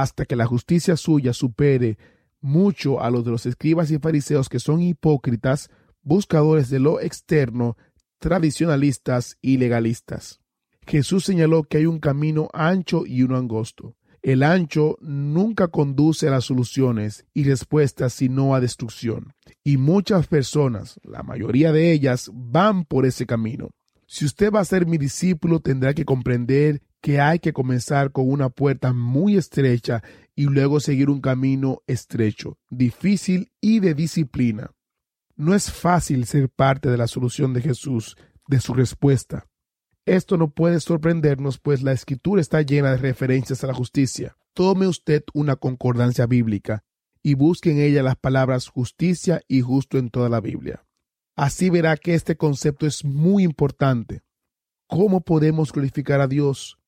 hasta 0.00 0.26
que 0.26 0.36
la 0.36 0.46
justicia 0.46 0.96
suya 0.96 1.32
supere 1.32 1.98
mucho 2.40 3.00
a 3.00 3.10
los 3.10 3.24
de 3.24 3.32
los 3.32 3.46
escribas 3.46 3.90
y 3.90 3.98
fariseos 3.98 4.48
que 4.48 4.60
son 4.60 4.80
hipócritas, 4.80 5.70
buscadores 6.02 6.70
de 6.70 6.78
lo 6.78 7.00
externo, 7.00 7.76
tradicionalistas 8.20 9.38
y 9.42 9.56
legalistas. 9.56 10.38
Jesús 10.86 11.24
señaló 11.24 11.64
que 11.64 11.78
hay 11.78 11.86
un 11.86 11.98
camino 11.98 12.48
ancho 12.52 13.06
y 13.06 13.24
uno 13.24 13.36
angosto. 13.36 13.96
El 14.22 14.44
ancho 14.44 14.98
nunca 15.00 15.66
conduce 15.66 16.28
a 16.28 16.30
las 16.30 16.44
soluciones 16.44 17.26
y 17.34 17.42
respuestas, 17.42 18.12
sino 18.12 18.54
a 18.54 18.60
destrucción. 18.60 19.32
Y 19.64 19.78
muchas 19.78 20.28
personas, 20.28 21.00
la 21.02 21.24
mayoría 21.24 21.72
de 21.72 21.90
ellas, 21.90 22.30
van 22.32 22.84
por 22.84 23.04
ese 23.04 23.26
camino. 23.26 23.70
Si 24.06 24.24
usted 24.24 24.52
va 24.52 24.60
a 24.60 24.64
ser 24.64 24.86
mi 24.86 24.96
discípulo, 24.96 25.58
tendrá 25.58 25.92
que 25.92 26.04
comprender 26.04 26.82
que 27.00 27.20
hay 27.20 27.38
que 27.38 27.52
comenzar 27.52 28.12
con 28.12 28.30
una 28.30 28.48
puerta 28.48 28.92
muy 28.92 29.36
estrecha 29.36 30.02
y 30.34 30.44
luego 30.44 30.80
seguir 30.80 31.10
un 31.10 31.20
camino 31.20 31.82
estrecho, 31.86 32.58
difícil 32.70 33.52
y 33.60 33.80
de 33.80 33.94
disciplina. 33.94 34.72
No 35.36 35.54
es 35.54 35.70
fácil 35.70 36.26
ser 36.26 36.48
parte 36.48 36.90
de 36.90 36.96
la 36.96 37.06
solución 37.06 37.54
de 37.54 37.62
Jesús, 37.62 38.16
de 38.48 38.60
su 38.60 38.74
respuesta. 38.74 39.46
Esto 40.04 40.36
no 40.36 40.50
puede 40.50 40.80
sorprendernos, 40.80 41.58
pues 41.58 41.82
la 41.82 41.92
escritura 41.92 42.40
está 42.40 42.62
llena 42.62 42.92
de 42.92 42.96
referencias 42.96 43.62
a 43.62 43.66
la 43.66 43.74
justicia. 43.74 44.36
Tome 44.54 44.86
usted 44.88 45.22
una 45.34 45.56
concordancia 45.56 46.26
bíblica 46.26 46.82
y 47.22 47.34
busque 47.34 47.70
en 47.70 47.78
ella 47.78 48.02
las 48.02 48.16
palabras 48.16 48.68
justicia 48.68 49.42
y 49.46 49.60
justo 49.60 49.98
en 49.98 50.08
toda 50.10 50.28
la 50.28 50.40
Biblia. 50.40 50.84
Así 51.36 51.70
verá 51.70 51.96
que 51.96 52.14
este 52.14 52.36
concepto 52.36 52.86
es 52.86 53.04
muy 53.04 53.44
importante. 53.44 54.22
¿Cómo 54.88 55.20
podemos 55.20 55.72
glorificar 55.72 56.20
a 56.20 56.26
Dios? 56.26 56.78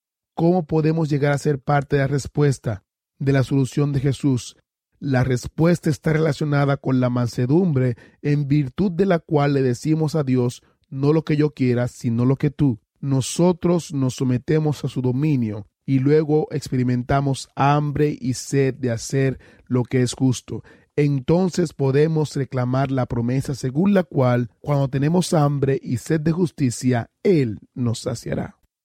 ¿Cómo 0.41 0.65
podemos 0.65 1.11
llegar 1.11 1.33
a 1.33 1.39
ser 1.39 1.59
parte 1.59 1.97
de 1.97 2.01
la 2.01 2.09
respuesta, 2.09 2.83
de 3.19 3.35
la 3.35 3.43
solución 3.43 3.93
de 3.93 4.01
Jesús, 4.01 4.57
la 4.99 5.23
respuesta 5.23 5.91
está 5.91 6.15
relacionada 6.15 6.79
con 6.79 6.99
la 6.99 7.11
mansedumbre, 7.11 7.99
en 8.23 8.49
virtud 8.49 8.91
de 8.91 9.05
la 9.05 9.19
cual 9.19 9.53
le 9.53 9.61
decimos 9.61 10.15
a 10.15 10.23
Dios, 10.23 10.63
no 10.89 11.13
lo 11.13 11.27
que 11.27 11.37
yo 11.37 11.51
quiera, 11.51 11.89
sino 11.89 12.25
lo 12.25 12.37
que 12.37 12.51
tú. 12.51 12.81
Nosotros 13.01 13.93
nos 13.93 14.15
sometemos 14.15 14.83
a 14.83 14.89
su 14.89 15.03
dominio 15.03 15.67
y 15.85 15.99
luego 15.99 16.49
experimentamos 16.53 17.51
hambre 17.55 18.17
y 18.19 18.33
sed 18.33 18.73
de 18.77 18.93
hacer 18.93 19.39
lo 19.67 19.83
que 19.83 20.01
es 20.01 20.15
justo. 20.15 20.63
Entonces 20.97 21.75
podemos 21.75 22.35
reclamar 22.35 22.91
la 22.91 23.05
promesa 23.05 23.55
según 23.55 23.93
la 23.93 24.05
cual, 24.05 24.49
cuando 24.61 24.89
tenemos 24.89 25.35
hambre 25.35 25.79
y 25.83 25.99
sed 25.99 26.23
de 26.23 26.33
justicia, 26.33 27.11
Él 27.23 27.59
nos 27.75 27.99
saciará. 27.99 28.60